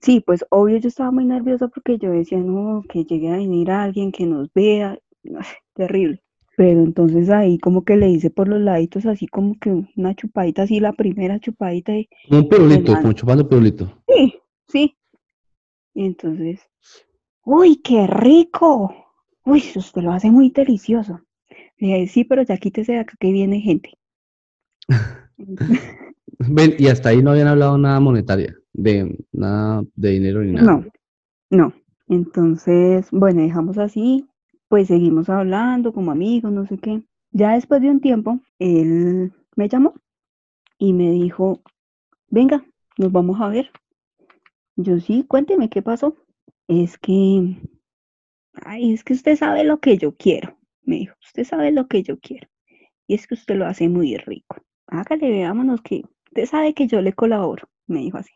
[0.00, 3.70] Sí, pues obvio yo estaba muy nerviosa porque yo decía, no, que llegue a venir
[3.70, 4.98] alguien que nos vea.
[5.24, 6.22] Ay, terrible.
[6.56, 10.62] Pero entonces ahí como que le hice por los laditos así como que una chupadita
[10.62, 14.02] así, la primera chupadita y Como un pirulito, como chupando pirulito.
[14.08, 14.34] sí,
[14.66, 14.96] sí.
[15.94, 16.60] Y entonces,
[17.44, 18.92] uy, qué rico.
[19.44, 21.20] Uy, usted lo hace muy delicioso.
[21.78, 23.92] Le dije, sí, pero ya quítese de acá que viene gente.
[26.38, 30.66] Ven, y hasta ahí no habían hablado nada monetaria, de nada de dinero ni nada.
[30.66, 30.84] No,
[31.50, 31.72] no.
[32.06, 34.26] Entonces, bueno, dejamos así,
[34.68, 37.02] pues seguimos hablando como amigos, no sé qué.
[37.32, 39.94] Ya después de un tiempo, él me llamó
[40.78, 41.60] y me dijo,
[42.28, 42.64] venga,
[42.96, 43.70] nos vamos a ver.
[44.76, 46.16] Yo sí, cuénteme qué pasó.
[46.68, 47.56] Es que,
[48.54, 52.02] ay, es que usted sabe lo que yo quiero, me dijo, usted sabe lo que
[52.02, 52.48] yo quiero.
[53.06, 54.56] Y es que usted lo hace muy rico.
[54.86, 58.32] Hágale, veámonos que usted sabe que yo le colaboro, me dijo así.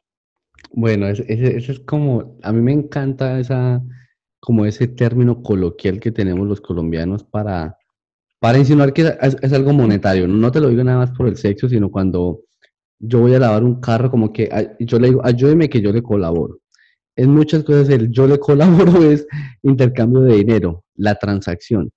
[0.72, 3.82] Bueno, ese, es como, a mí me encanta esa,
[4.40, 7.76] como ese término coloquial que tenemos los colombianos para,
[8.38, 10.26] para insinuar que es, es algo monetario.
[10.26, 12.42] No te lo digo nada más por el sexo, sino cuando
[12.98, 14.48] yo voy a lavar un carro, como que
[14.80, 16.60] yo le digo, ayúdeme que yo le colaboro.
[17.16, 19.26] En muchas cosas el yo le colaboro es
[19.62, 21.90] intercambio de dinero, la transacción.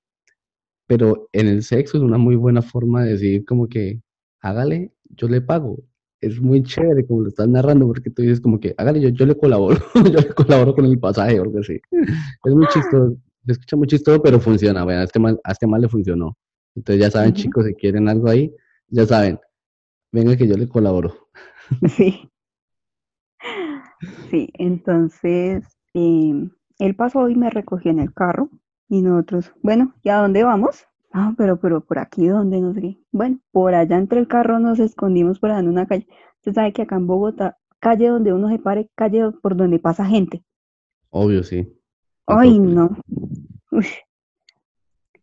[0.88, 4.02] Pero en el sexo es una muy buena forma de decir como que
[4.41, 5.78] hágale, yo le pago.
[6.22, 9.26] Es muy chévere como lo estás narrando porque tú dices como que hágale, yo, yo
[9.26, 11.80] le colaboro, yo le colaboro con el pasaje o algo así.
[12.43, 14.84] Es muy chistoso, se escucha muy chistoso, pero funciona.
[14.84, 16.38] Bueno, a este mal, a este mal le funcionó.
[16.76, 18.53] Entonces ya saben, chicos, si quieren algo ahí,
[18.88, 19.39] ya saben,
[20.12, 21.14] venga que yo le colaboro.
[21.89, 22.30] Sí.
[24.30, 28.49] Sí, entonces, em, él pasó y me recogió en el carro
[28.89, 30.86] y nosotros, bueno, ¿y a dónde vamos?
[31.18, 32.59] Ah, pero, pero por aquí, ¿dónde?
[32.59, 32.99] No sé qué.
[33.13, 36.05] Bueno, por allá entre el carro nos escondimos por allá en una calle.
[36.39, 40.03] Usted sabe que acá en Bogotá, calle donde uno se pare, calle por donde pasa
[40.03, 40.43] gente.
[41.11, 41.74] Obvio, sí.
[42.28, 42.97] Ay, no.
[43.72, 43.86] Uy.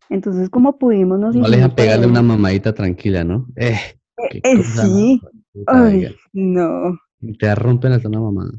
[0.09, 3.45] Entonces, ¿cómo pudimos nos No le hicimos dejan para pegarle una mamadita tranquila, ¿no?
[3.55, 3.77] Eh,
[4.31, 5.21] Eh, cosa sí.
[5.67, 6.97] Ay, no.
[7.37, 8.51] Te rompen hasta una mamada.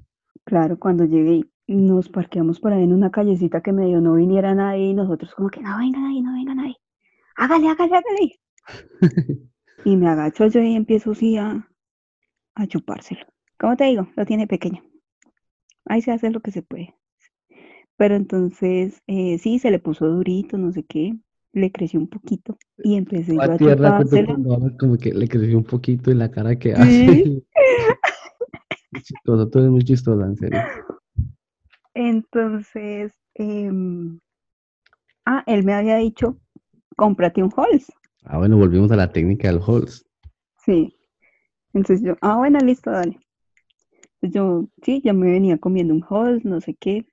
[0.44, 4.90] Claro, cuando llegué nos parqueamos por ahí en una callecita que medio no viniera nadie
[4.90, 6.76] y nosotros como que no venga nadie, no venga nadie.
[7.36, 8.40] Hágale, hágale, hágale.
[9.84, 11.68] Y me agacho yo y empiezo sí a,
[12.54, 13.26] a chupárselo.
[13.58, 14.08] ¿Cómo te digo?
[14.16, 14.82] Lo tiene pequeño.
[15.86, 16.94] Ahí se hace lo que se puede.
[17.96, 21.14] Pero entonces, eh, sí, se le puso durito, no sé qué.
[21.52, 24.32] Le creció un poquito y empecé A a chupárselo.
[24.34, 26.82] hablas como que le creció un poquito en la cara que Sí.
[26.82, 27.42] hace.
[28.90, 30.58] Muy chistoso, tú eres muy chistosa, en serio.
[31.94, 34.18] Entonces, em,
[35.26, 36.38] ah, él me había dicho,
[36.96, 37.92] cómprate un Halls.
[38.24, 40.06] Ah, bueno, volvimos a la técnica del Halls.
[40.64, 40.96] Sí.
[41.72, 43.18] Entonces yo, ah, bueno, listo, dale.
[44.20, 47.06] Entonces yo, sí, ya me venía comiendo un Halls, no sé qué.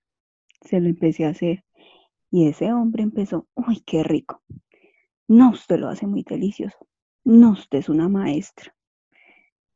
[0.62, 1.64] Se lo empecé a hacer.
[2.30, 4.42] Y ese hombre empezó, uy, qué rico.
[5.28, 6.78] No, usted lo hace muy delicioso.
[7.24, 8.74] No, usted es una maestra.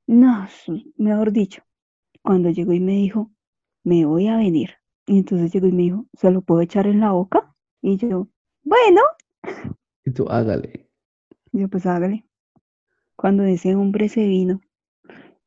[0.07, 0.47] No,
[0.97, 1.63] mejor dicho,
[2.21, 3.31] cuando llegó y me dijo,
[3.83, 4.75] me voy a venir.
[5.07, 7.53] Y entonces llegó y me dijo, ¿se lo puedo echar en la boca?
[7.81, 8.27] Y yo,
[8.63, 9.01] bueno,
[10.05, 10.89] Y tú, hágale.
[11.51, 12.25] yo pues hágale.
[13.17, 14.61] Cuando ese hombre se vino,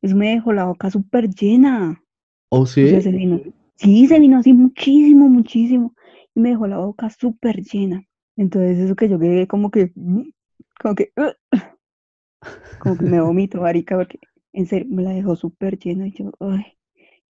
[0.02, 2.02] eso me dejó la boca súper llena.
[2.50, 3.12] ¿Oh, O sea, se sí?
[3.12, 3.42] vino,
[3.76, 5.94] sí, se vino así muchísimo, muchísimo.
[6.34, 8.04] Y me dejó la boca súper llena.
[8.36, 9.92] Entonces eso que yo quedé como que,
[10.80, 11.12] como que,
[12.78, 14.18] como que me vomito, marica, porque
[14.52, 16.06] en serio me la dejó súper llena.
[16.08, 16.64] Y yo, ay.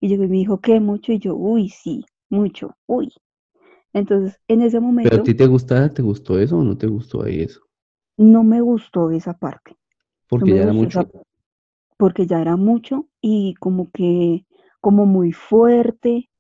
[0.00, 0.80] Y llegó y me dijo, ¿qué?
[0.80, 1.12] Mucho.
[1.12, 3.12] Y yo, uy, sí, mucho, uy.
[3.92, 6.86] Entonces, en ese ¿Pero a momento ti te gustaba, te gustó eso o no te
[6.86, 7.62] gustó ahí eso?
[8.18, 9.76] no me gustó esa parte.
[10.38, 11.00] No Porque me ya era mucho.
[11.00, 11.08] esa
[11.98, 14.46] porque ya era mucho y como que,
[14.80, 16.30] como muy fuerte.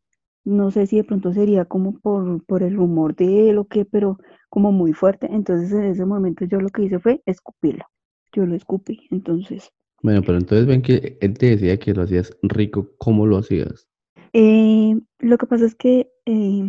[0.44, 3.84] No sé si de pronto sería como por, por el humor de él o qué,
[3.86, 4.18] pero
[4.50, 5.28] como muy fuerte.
[5.32, 7.84] Entonces en ese momento yo lo que hice fue escupirlo.
[8.32, 9.08] Yo lo escupí.
[9.12, 9.72] Entonces,
[10.02, 13.86] Bueno, pero entonces ven que él te decía que lo hacías rico, ¿cómo lo hacías?
[14.32, 16.64] eh, lo que pasa es que eh,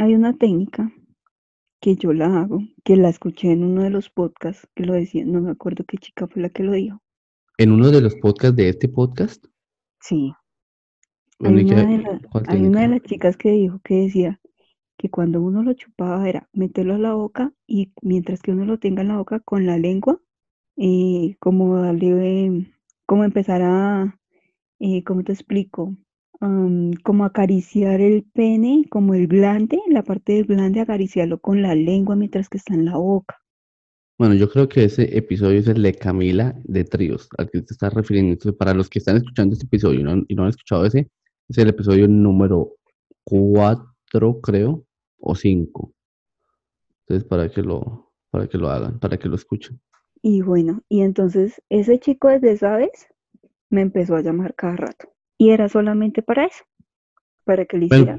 [0.00, 0.92] hay una técnica
[1.80, 5.24] que yo la hago, que la escuché en uno de los podcasts que lo decía,
[5.26, 7.02] no me acuerdo qué chica fue la que lo dijo.
[7.58, 9.46] En uno de los podcasts de este podcast,
[10.00, 10.34] Sí,
[11.40, 12.88] bueno, hay ¿y una de, la- cuál hay una de técnica?
[12.88, 14.40] las chicas que dijo que decía
[14.98, 18.78] que cuando uno lo chupaba era meterlo a la boca y mientras que uno lo
[18.78, 20.20] tenga en la boca con la lengua,
[20.76, 22.72] eh, como darle, eh,
[23.06, 24.18] como empezar a,
[24.80, 25.96] eh, ¿cómo te explico?
[26.40, 32.16] Como acariciar el pene, como el glande, la parte del glande, acariciarlo con la lengua
[32.16, 33.36] mientras que está en la boca.
[34.18, 37.72] Bueno, yo creo que ese episodio es el de Camila de Tríos, al que te
[37.72, 38.32] estás refiriendo.
[38.32, 41.10] Entonces, para los que están escuchando este episodio y no, y no han escuchado ese,
[41.48, 42.76] es el episodio número
[43.24, 44.84] 4, creo,
[45.18, 45.92] o 5.
[47.00, 49.80] Entonces, para que lo, para que lo hagan, para que lo escuchen.
[50.22, 53.08] Y bueno, y entonces ese chico desde esa vez
[53.70, 55.08] me empezó a llamar cada rato.
[55.40, 56.64] Y era solamente para eso,
[57.44, 58.18] para que le Bueno, hiciera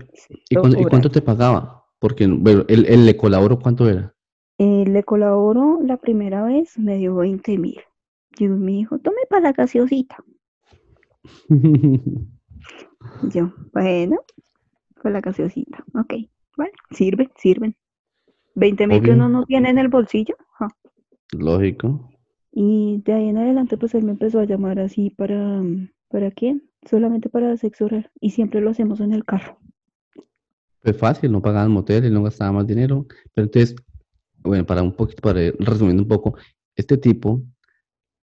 [0.49, 1.11] ¿y, cuánto, y cuánto oral.
[1.11, 1.85] te pagaba?
[1.99, 4.13] Porque, bueno, el, el le colaboró, ¿cuánto era?
[4.59, 7.81] Eh, le colaboró la primera vez, me dio 20 mil.
[8.39, 10.23] Y me dijo, tome para la gaseosita.
[13.21, 14.17] Yo, bueno,
[15.01, 15.83] para la gaseosita.
[15.95, 16.13] Ok,
[16.57, 17.75] vale, sirve, sirven.
[18.55, 20.35] 20 mil que uno no tiene en el bolsillo.
[20.57, 20.67] ja.
[21.33, 22.09] Lógico.
[22.53, 25.61] Y de ahí en adelante, pues él me empezó a llamar así para,
[26.09, 26.70] ¿para quién?
[26.89, 28.09] Solamente para sexo oral.
[28.19, 29.57] Y siempre lo hacemos en el carro.
[30.81, 33.05] Pues fácil, no pagaban moteles, no gastaba más dinero.
[33.33, 33.75] Pero entonces,
[34.39, 36.35] bueno, para un poquito, para ir resumiendo un poco,
[36.75, 37.43] este tipo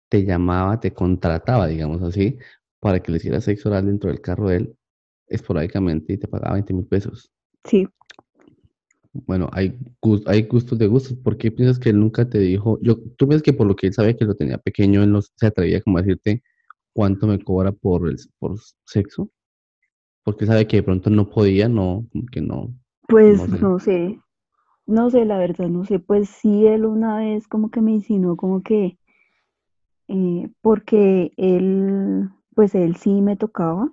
[0.08, 2.38] te llamaba, te contrataba, digamos así,
[2.80, 4.76] para que le hicieras sexo oral dentro del carro de él,
[5.28, 7.30] esporádicamente, y te pagaba 20 mil pesos.
[7.64, 7.86] Sí,
[9.12, 9.78] Bueno, hay,
[10.26, 11.16] hay gustos de gustos.
[11.18, 12.80] ¿Por qué piensas que él nunca te dijo?
[12.82, 15.20] Yo, tú ves que por lo que él sabía que lo tenía pequeño, él no
[15.22, 16.42] se atrevía como a decirte
[16.92, 19.30] cuánto me cobra por el por sexo,
[20.24, 22.74] porque sabe que de pronto no podía, no, como que no,
[23.10, 23.62] pues no sé.
[23.62, 24.20] no sé,
[24.86, 25.98] no sé, la verdad, no sé.
[25.98, 28.98] Pues sí, él una vez como que me insinuó como que,
[30.08, 33.90] eh, porque él, pues él sí me tocaba.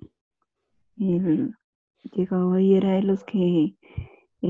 [0.98, 1.56] Él
[2.14, 3.76] llegaba y era de los que
[4.42, 4.48] eh,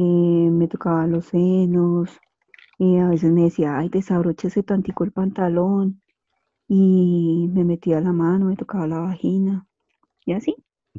[0.51, 2.17] me tocaba los senos.
[2.79, 6.01] Y a veces me decía, ay, desabróchese tantico el pantalón.
[6.67, 9.67] Y me metía la mano, me tocaba la vagina.
[10.25, 10.55] Y así.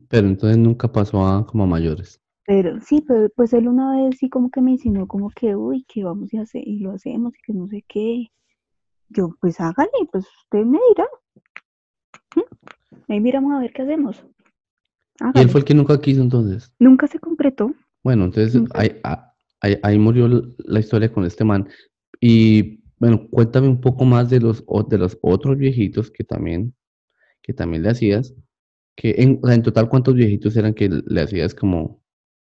[0.08, 2.20] Pero entonces nunca pasó a como a mayores.
[2.46, 5.84] Pero sí, pero pues él una vez sí como que me insinuó como que, uy,
[5.86, 8.28] que vamos a hacer y lo hacemos y que no sé qué.
[9.10, 11.06] Yo, pues hágale, pues usted me dirá.
[12.36, 13.12] ¿Mm?
[13.12, 14.24] Ahí miramos a ver qué hacemos.
[15.34, 16.72] Y él fue el que nunca quiso entonces.
[16.78, 17.74] Nunca se concretó.
[18.02, 18.98] Bueno, entonces ahí,
[19.60, 21.68] ahí, ahí murió la historia con este man.
[22.20, 26.74] Y bueno, cuéntame un poco más de los, de los otros viejitos que también,
[27.42, 28.34] que también le hacías.
[28.96, 32.02] Que en, en total, ¿cuántos viejitos eran que le hacías como,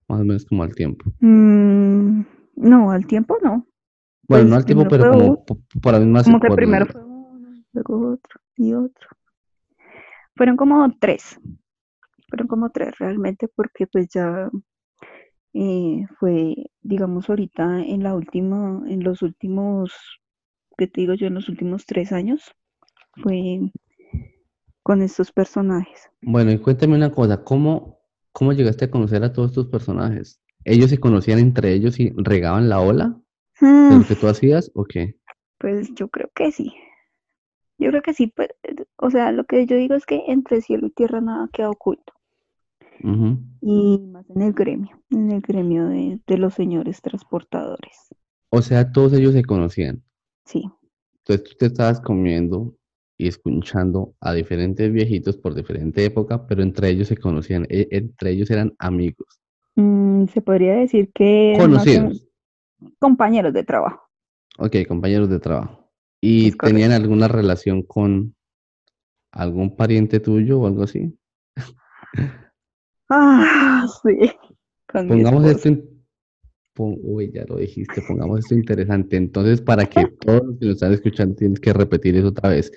[0.09, 1.12] más o menos como al tiempo?
[1.20, 2.22] Mm,
[2.57, 3.66] no, al tiempo no.
[4.28, 5.45] Bueno, Pues no al tiempo, pero como
[5.82, 9.09] para la misma como que primero fue uno, luego otro y otro.
[10.36, 11.38] Fueron como tres,
[12.28, 14.49] fueron como tres realmente porque pues ya
[15.53, 19.93] eh, fue, digamos, ahorita en la última, en los últimos,
[20.81, 21.26] ¿qué te digo yo?
[21.26, 22.57] En los últimos tres años
[23.22, 23.70] fue
[24.83, 26.09] con estos personajes.
[26.22, 28.01] Bueno, y cuéntame una cosa, ¿cómo,
[28.33, 30.41] cómo llegaste a conocer a todos estos personajes?
[30.64, 33.20] ¿Ellos se conocían entre ellos y regaban la ola
[33.61, 35.16] de Mm, lo que tú hacías o qué?
[35.59, 36.72] Pues yo creo que sí.
[37.76, 38.49] Yo creo que sí, pues,
[38.97, 42.14] o sea, lo que yo digo es que entre cielo y tierra nada queda oculto.
[43.61, 48.09] Y más en el gremio, en el gremio de, de los señores transportadores.
[48.51, 50.03] O sea, todos ellos se conocían.
[50.51, 50.61] Sí,
[51.24, 52.74] Entonces tú te estabas comiendo
[53.16, 58.32] y escuchando a diferentes viejitos por diferente época, pero entre ellos se conocían, e- entre
[58.32, 59.40] ellos eran amigos,
[59.76, 62.26] Mm, se podría decir que conocidos,
[63.01, 64.09] compañeros de trabajo.
[64.59, 65.90] ok, compañeros de trabajo.
[66.22, 66.78] ¿Y Es correcto.
[66.78, 68.34] tenían alguna relación con
[69.32, 71.16] algún pariente tuyo o algo así?
[73.11, 74.30] Ah, sí,
[74.86, 75.99] con Pongamos esto pon-
[76.87, 79.16] uy, ya lo dijiste, pongamos esto interesante.
[79.16, 82.70] Entonces, para que todos los que nos están escuchando tienes que repetir eso otra vez.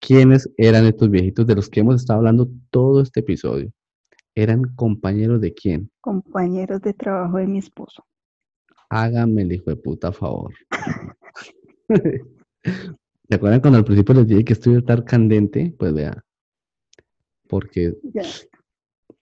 [0.00, 3.72] ¿Quiénes eran estos viejitos de los que hemos estado hablando todo este episodio?
[4.34, 5.90] ¿Eran compañeros de quién?
[6.00, 8.04] Compañeros de trabajo de mi esposo.
[8.90, 10.52] Hágame el hijo de puta favor.
[13.28, 15.74] ¿Se acuerdan cuando al principio les dije que esto iba a estar candente?
[15.78, 16.22] Pues vea,
[17.48, 18.22] porque Ya.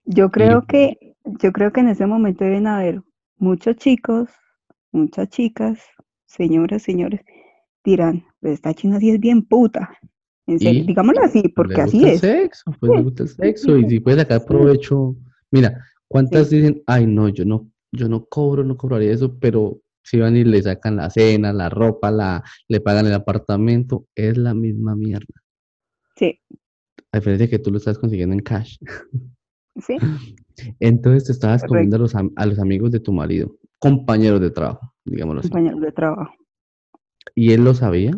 [0.04, 3.02] Yo creo Y- que, yo creo que en ese momento deben haber
[3.42, 4.30] muchos chicos,
[4.92, 5.80] muchas chicas,
[6.26, 7.20] señoras, señores,
[7.84, 9.98] dirán, pues esta china sí es bien puta.
[10.46, 12.20] En serio, digámoslo así, porque le así gusta el es.
[12.20, 15.16] sexo, pues le gusta el sexo y si puede sacar provecho.
[15.50, 16.56] Mira, ¿cuántas Sí.
[16.56, 20.44] dicen, ay no, yo no, yo no cobro, no cobraría eso, pero si van y
[20.44, 25.42] le sacan la cena, la ropa, la, le pagan el apartamento, es la misma mierda.
[26.16, 26.40] Sí,
[27.12, 28.76] A diferencia de que tú lo estás consiguiendo en cash.
[29.80, 29.96] sí,
[30.80, 31.74] Entonces te estabas Correcto.
[31.74, 35.50] comiendo a los, am- a los amigos de tu marido, compañeros de trabajo, digámoslo así.
[35.50, 36.32] compañeros de trabajo.
[37.34, 38.12] ¿Y él lo sabía?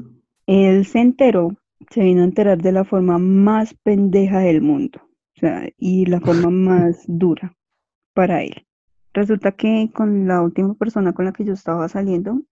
[0.46, 1.56] Él se enteró,
[1.90, 5.00] se vino a enterar de la forma más pendeja del mundo,
[5.36, 7.54] o sea, y la forma más dura
[8.14, 8.66] para él.
[9.12, 12.42] Resulta que con la última persona con la que yo estaba saliendo,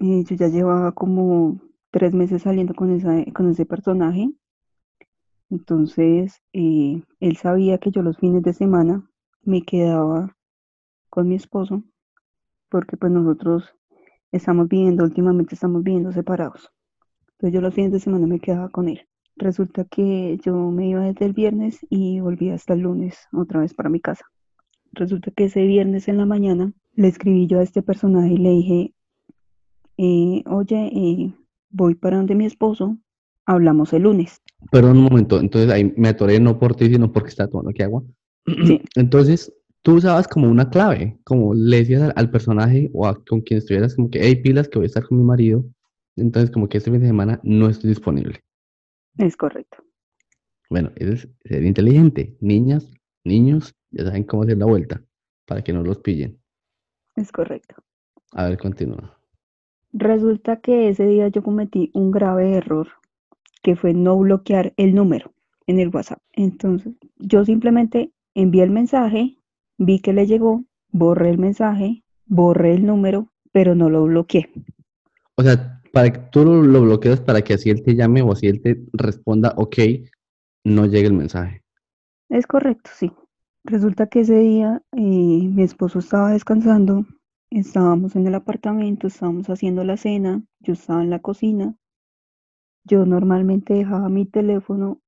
[0.00, 1.60] eh, yo ya llevaba como
[1.90, 4.30] tres meses saliendo con esa, con ese personaje.
[5.50, 9.08] Entonces, eh, él sabía que yo los fines de semana
[9.44, 10.36] me quedaba
[11.10, 11.82] con mi esposo,
[12.68, 13.74] porque pues nosotros
[14.30, 16.70] estamos viviendo, últimamente estamos viviendo separados.
[17.32, 19.06] Entonces yo los fines de semana me quedaba con él.
[19.36, 23.74] Resulta que yo me iba desde el viernes y volví hasta el lunes otra vez
[23.74, 24.24] para mi casa.
[24.92, 28.50] Resulta que ese viernes en la mañana le escribí yo a este personaje y le
[28.50, 28.94] dije,
[29.96, 31.34] eh, oye, eh,
[31.70, 32.98] voy para donde mi esposo,
[33.46, 34.40] hablamos el lunes.
[34.70, 37.82] Perdón un momento, entonces ahí me atoré no por ti, sino porque estaba tomando aquí
[37.82, 38.02] agua.
[38.46, 38.80] Sí.
[38.96, 43.40] Entonces, tú usabas como una clave, como le decías al, al personaje o a con
[43.40, 45.64] quien estuvieras, como que, hey, pilas, que voy a estar con mi marido.
[46.16, 48.42] Entonces, como que este fin de semana no estoy disponible.
[49.18, 49.78] Es correcto.
[50.70, 52.36] Bueno, eso es ser inteligente.
[52.40, 52.90] Niñas,
[53.24, 55.02] niños, ya saben cómo hacer la vuelta
[55.46, 56.38] para que no los pillen.
[57.16, 57.76] Es correcto.
[58.32, 59.18] A ver, continúa.
[59.92, 62.88] Resulta que ese día yo cometí un grave error,
[63.62, 65.34] que fue no bloquear el número
[65.66, 66.22] en el WhatsApp.
[66.32, 69.38] Entonces, yo simplemente envié el mensaje,
[69.78, 74.50] vi que le llegó, borré el mensaje, borré el número, pero no lo bloqueé.
[75.36, 78.32] O sea, para que tú lo, lo bloqueas para que así él te llame o
[78.32, 79.76] así él te responda, ok,
[80.64, 81.62] no llegue el mensaje.
[82.28, 83.12] Es correcto, sí.
[83.64, 87.06] Resulta que ese día eh, mi esposo estaba descansando,
[87.50, 91.76] estábamos en el apartamento, estábamos haciendo la cena, yo estaba en la cocina.
[92.84, 95.00] Yo normalmente dejaba mi teléfono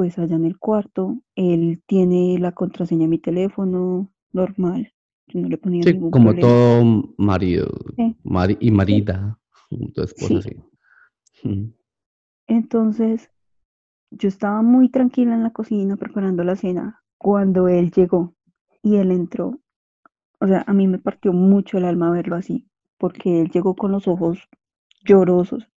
[0.00, 1.18] pues allá en el cuarto.
[1.34, 4.94] Él tiene la contraseña de mi teléfono normal.
[5.26, 6.48] Yo no le ponía Sí, ningún como problema.
[6.48, 8.16] todo marido Sí.
[8.24, 9.38] mari- y marida,
[9.96, 10.48] esposa,
[11.42, 11.74] Sí.
[12.46, 13.30] Entonces,
[14.10, 18.34] yo estaba muy tranquila en la cocina preparando la cena cuando él llegó
[18.82, 19.60] y él entró
[20.40, 23.92] o sea, a mí me partió mucho el alma verlo así, porque él llegó con
[23.92, 24.38] los ojos
[25.04, 25.68] llorosos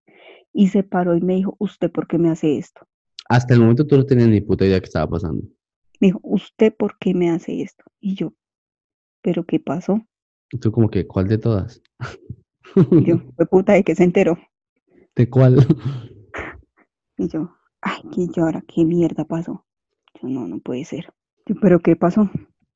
[0.54, 2.88] y se paró y me dijo, ¿usted por qué me hace esto?
[3.34, 5.42] Hasta el momento tú no tenías ni puta idea qué estaba pasando.
[6.00, 7.84] Me dijo, ¿usted por qué me hace esto?
[8.00, 8.34] Y yo,
[9.24, 10.06] ¿pero qué pasó?
[10.52, 11.82] Y tú como que, ¿cuál de todas?
[12.92, 14.38] Y yo, fue puta de que se enteró.
[15.16, 15.56] ¿De cuál?
[17.18, 18.64] Y yo, ay, ¿qué yo ahora?
[18.68, 19.66] ¿Qué mierda pasó?
[20.22, 21.12] Yo, no, no puede ser.
[21.48, 22.30] Yo, ¿pero qué pasó?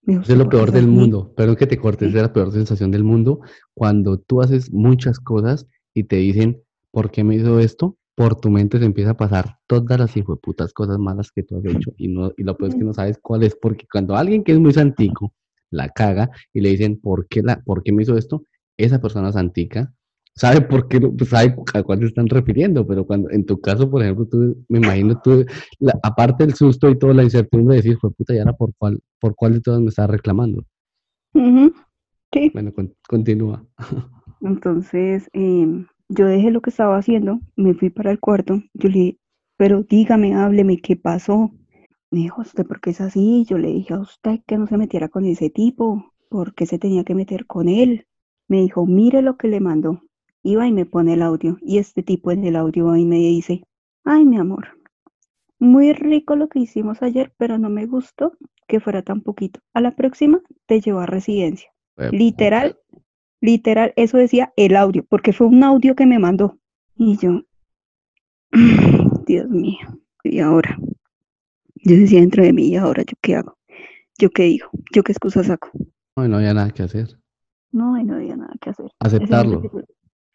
[0.03, 0.91] Me dijo, Eso es lo "¿Usted por qué peor del así?".
[0.91, 1.33] mundo.
[1.35, 2.15] Perdón que te cortes, Sí.
[2.17, 3.41] es la peor sensación del mundo
[3.75, 7.96] cuando tú haces muchas cosas y te dicen, ¿por qué me hizo esto?
[8.17, 10.11] Por tu mente se empieza a pasar todas las
[10.41, 12.91] putas cosas malas que tú has hecho y, no, y lo peor es que no
[12.91, 15.33] sabes cuál es, porque cuando alguien que es muy santico
[15.69, 18.43] la caga y le dicen, ¿por qué, la, ¿por qué me hizo esto?
[18.75, 19.93] Esa persona santica
[20.33, 23.87] sabe por qué, pues, sabe a cuál se están refiriendo, pero cuando en tu caso,
[23.87, 25.45] por ejemplo, tú, me imagino tú,
[25.77, 28.71] la- aparte del susto y toda la incertidumbre de decir, fue puta, ¿y ahora por
[28.79, 30.63] cuál, por cuál de todas me estás reclamando?
[31.33, 31.71] Ujú,
[32.33, 32.49] Sí.
[32.53, 33.63] Bueno, con- continúa.
[34.41, 38.99] Entonces, em, yo dejé lo que estaba haciendo, me fui para el cuarto, yo le
[38.99, 39.17] dije,
[39.57, 41.51] pero dígame, hábleme, ¿qué pasó?
[42.11, 43.45] Me dijo, ¿usted por qué es así?
[43.47, 46.79] Yo le dije a usted que no se metiera con ese tipo, ¿por qué se
[46.79, 48.07] tenía que meter con él?
[48.47, 50.01] Me dijo, mire lo que le mandó.
[50.43, 53.63] Iba y me pone el audio, y este tipo en el audio y me dice,
[54.05, 54.77] ay, mi amor,
[55.59, 58.33] muy rico lo que hicimos ayer, pero no me gustó
[58.67, 59.59] que fuera tan poquito.
[59.73, 61.71] A la próxima te llevo a residencia.
[62.11, 62.77] Literal,
[63.41, 66.57] literal, eso decía el audio, porque fue un audio que me mandó.
[66.95, 67.41] Y yo,
[69.25, 69.79] Dios mío,
[70.23, 70.77] y ahora,
[71.75, 73.57] yo decía dentro de mí, ¿y ahora yo qué hago?
[74.17, 74.69] ¿Yo qué digo?
[74.93, 75.69] ¿Yo qué excusa saco?
[76.15, 77.19] No, no había nada que hacer.
[77.71, 78.85] No, y no había nada que hacer.
[78.99, 79.61] Ese Aceptarlo.
[79.61, 79.81] llegó-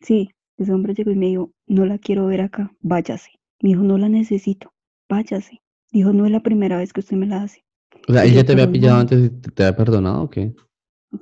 [0.01, 3.31] sí, ese hombre llegó y me dijo, no la quiero ver acá, váyase.
[3.61, 4.73] Me dijo, no la necesito,
[5.09, 5.61] váyase.
[5.91, 7.65] Dijo, no es la primera vez que usted me la hace.
[8.09, 10.23] O sea, Y ¿él yo, ya te había pillado antes y te, te había perdonado
[10.23, 10.55] o qué?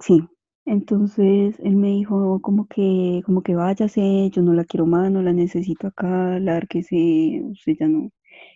[0.01, 0.23] Sí.
[0.65, 5.23] Entonces él me dijo como que, como que váyase, yo no la quiero más, no
[5.23, 8.11] la necesito acá, lárguese, usted ya no.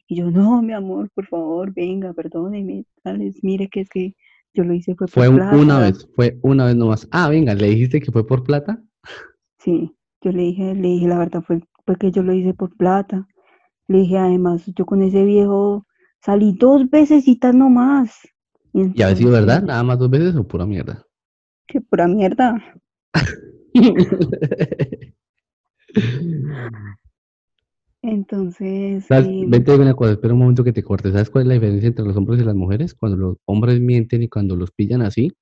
[0.08, 4.14] Y yo, no, mi amor, por favor, venga, perdóneme, tales, mire que es que
[4.54, 5.80] yo lo hice fue Fue por un- una plata.
[5.80, 7.08] vez, fue una vez nomás.
[7.10, 8.82] Ah, venga, ¿le dijiste que fue por plata?
[9.58, 12.76] Sí, yo le dije, le dije la verdad fue, fue que yo lo hice por
[12.76, 13.26] plata.
[13.88, 15.86] Le dije, además, yo con ese viejo
[16.20, 18.16] salí dos veces nomás.
[18.94, 19.62] ¿Y había sido verdad?
[19.62, 21.04] entonces, ¿Nada más dos veces o pura mierda?
[21.66, 22.62] Qué pura mierda.
[28.02, 29.26] Entonces, ¿Sabes?
[29.26, 31.10] em, Ven, te digo una cosa, espera un momento que te corte.
[31.10, 32.94] ¿Sabes cuál es la diferencia entre los hombres y las mujeres?
[32.94, 35.32] Cuando los hombres mienten y cuando los pillan así,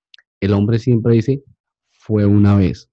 [0.40, 1.42] el hombre siempre dice,
[1.90, 2.88] fue una vez.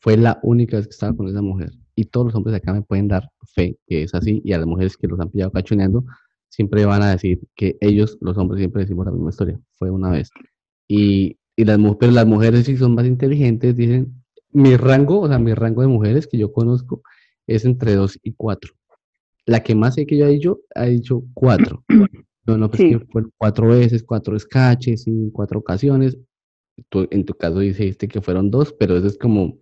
[0.00, 1.70] Fue la única vez que estaba con esa mujer.
[1.94, 4.40] Y todos los hombres acá me pueden dar fe que es así.
[4.44, 6.04] Y a las mujeres que los han pillado cachoneando,
[6.48, 9.60] siempre van a decir que ellos, los hombres, siempre decimos la misma historia.
[9.72, 10.30] Fue una vez.
[10.88, 14.14] Y, y las, pero las mujeres, si son más inteligentes, dicen,
[14.52, 17.02] mi rango, o sea, mi rango de mujeres que yo conozco
[17.46, 18.72] es entre dos y cuatro.
[19.46, 21.84] La que más sé que yo he dicho, ha dicho cuatro.
[22.46, 22.88] No, no, pues Sí.
[22.88, 26.16] que fueron cuatro veces, cuatro escaches, en cuatro ocasiones.
[26.88, 29.58] Tú, en tu caso dijiste que fueron dos, pero eso es como,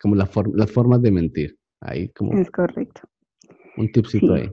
[0.00, 1.58] como la for- las formas de mentir.
[1.80, 3.02] Ahí como es correcto.
[3.76, 4.40] un tipcito Sí.
[4.40, 4.50] ahí.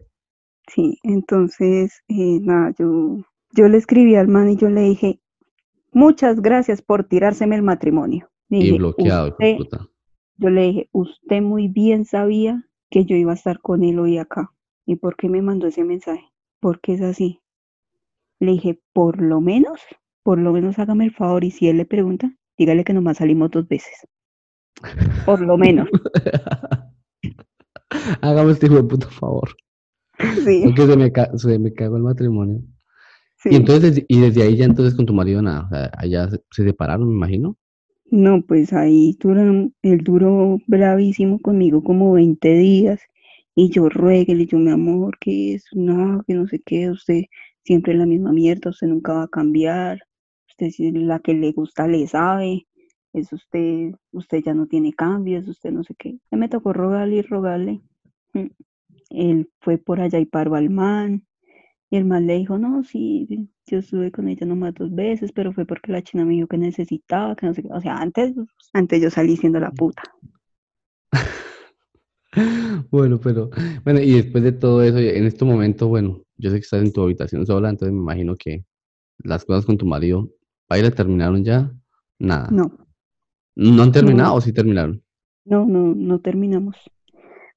[0.67, 3.19] Sí, entonces, eh, nada, yo,
[3.55, 5.19] yo le escribí al man y yo le dije,
[5.93, 8.29] muchas gracias por tirárseme el matrimonio.
[8.49, 9.87] Y bloqueado, usted, puta.
[10.37, 14.17] yo le dije, usted muy bien sabía que yo iba a estar con él hoy
[14.17, 14.51] acá.
[14.85, 16.25] ¿Y por qué me mandó ese mensaje?
[16.59, 17.41] Porque es así.
[18.39, 19.79] Le dije, por lo menos,
[20.21, 23.49] por lo menos hágame el favor y si él le pregunta, dígale que nomás salimos
[23.51, 24.07] dos veces.
[25.25, 25.87] Por lo menos.
[28.21, 29.55] Hágame este hijo de puta favor.
[30.45, 32.61] Sí, Porque se me, se me cagó el matrimonio.
[33.43, 33.49] Sí.
[33.51, 35.65] Y entonces, y desde ahí ya entonces con tu marido nada.
[35.65, 37.57] O sea, allá se, se separaron, me imagino.
[38.09, 43.01] No, pues ahí duran, él duró bravísimo conmigo como 20 días
[43.55, 47.23] y yo rueguele, yo mi amor, que es no, que no sé qué, usted
[47.63, 49.99] siempre la misma mierda, usted nunca va a cambiar,
[50.49, 52.67] usted si la que le gusta le sabe,
[53.13, 56.17] es usted, usted ya no tiene cambios, usted no sé qué.
[56.31, 57.81] Ya me tocó rogarle y rogarle.
[58.33, 58.47] Mm.
[59.11, 61.25] Él fue por allá y paró al man.
[61.93, 65.53] Y el man le dijo, no, sí, yo estuve con ella nomás dos veces, pero
[65.53, 67.69] fue porque la china me dijo que necesitaba, que no sé qué.
[67.71, 68.33] O sea, antes,
[68.73, 70.01] antes yo salí siendo la puta.
[72.89, 73.51] Bueno, pero,
[73.83, 76.91] bueno, y después de todo eso, en este momento, bueno, yo sé que estás en
[76.91, 78.65] tu habitación sola, entonces me imagino que
[79.19, 80.31] las cosas con tu marido,
[80.67, 81.71] ¿Paila terminaron ya?
[82.17, 82.49] Nada.
[82.49, 82.71] No,
[83.55, 84.35] ¿No han terminado No.
[84.37, 85.03] o sí terminaron?
[85.45, 86.75] no, no, no terminamos.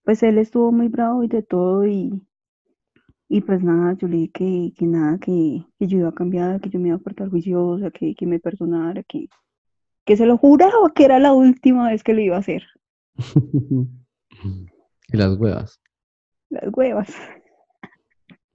[0.04, 2.20] Pues él estuvo muy bravo y de todo y,
[3.28, 6.60] y pues nada, yo le dije que, que nada, que, que yo iba a cambiar,
[6.60, 9.28] que yo me iba a portar juiciosa, que, que me perdonara, que,
[10.04, 12.62] que se lo juraba que era la última vez que lo iba a hacer.
[15.08, 15.80] y las huevas.
[16.50, 17.12] Las huevas.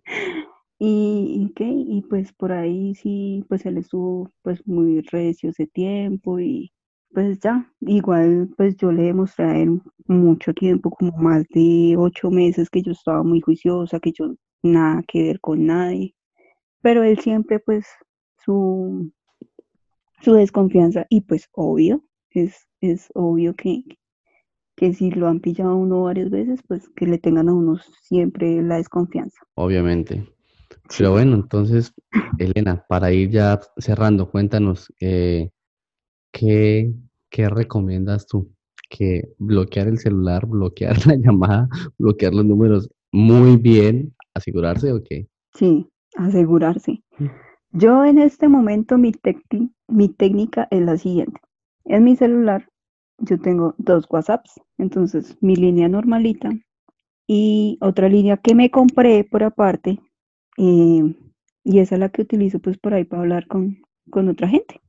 [0.79, 1.65] y, y, ¿qué?
[1.67, 6.71] y pues por ahí sí, pues él estuvo pues muy recio ese tiempo y
[7.13, 12.31] pues ya, igual pues yo le demostré a él mucho tiempo, como más de ocho
[12.31, 16.15] meses que yo estaba muy juiciosa, que yo nada que ver con nadie,
[16.81, 17.85] pero él siempre pues
[18.43, 19.11] su,
[20.21, 23.83] su desconfianza y pues obvio, es, es obvio que,
[24.75, 27.77] que si lo han pillado a uno varias veces, pues que le tengan a uno
[28.01, 29.41] siempre la desconfianza.
[29.55, 30.27] Obviamente.
[30.97, 31.93] Pero bueno, entonces,
[32.37, 35.49] Elena, para ir ya cerrando, cuéntanos eh,
[36.31, 36.93] ¿qué,
[37.29, 38.51] qué recomiendas tú?
[38.89, 45.27] Que bloquear el celular, bloquear la llamada, bloquear los números muy bien, asegurarse o qué?
[45.53, 47.03] Sí, asegurarse.
[47.19, 47.27] Mm.
[47.73, 49.13] Yo en este momento mi,
[49.87, 51.39] mi técnica es la siguiente.
[51.85, 52.67] En mi celular
[53.17, 56.49] yo tengo dos WhatsApps, entonces mi línea normalita
[57.27, 59.99] y otra línea que me compré por aparte
[60.57, 61.15] eh,
[61.63, 64.80] y esa es la que utilizo pues por ahí para hablar con, con otra gente.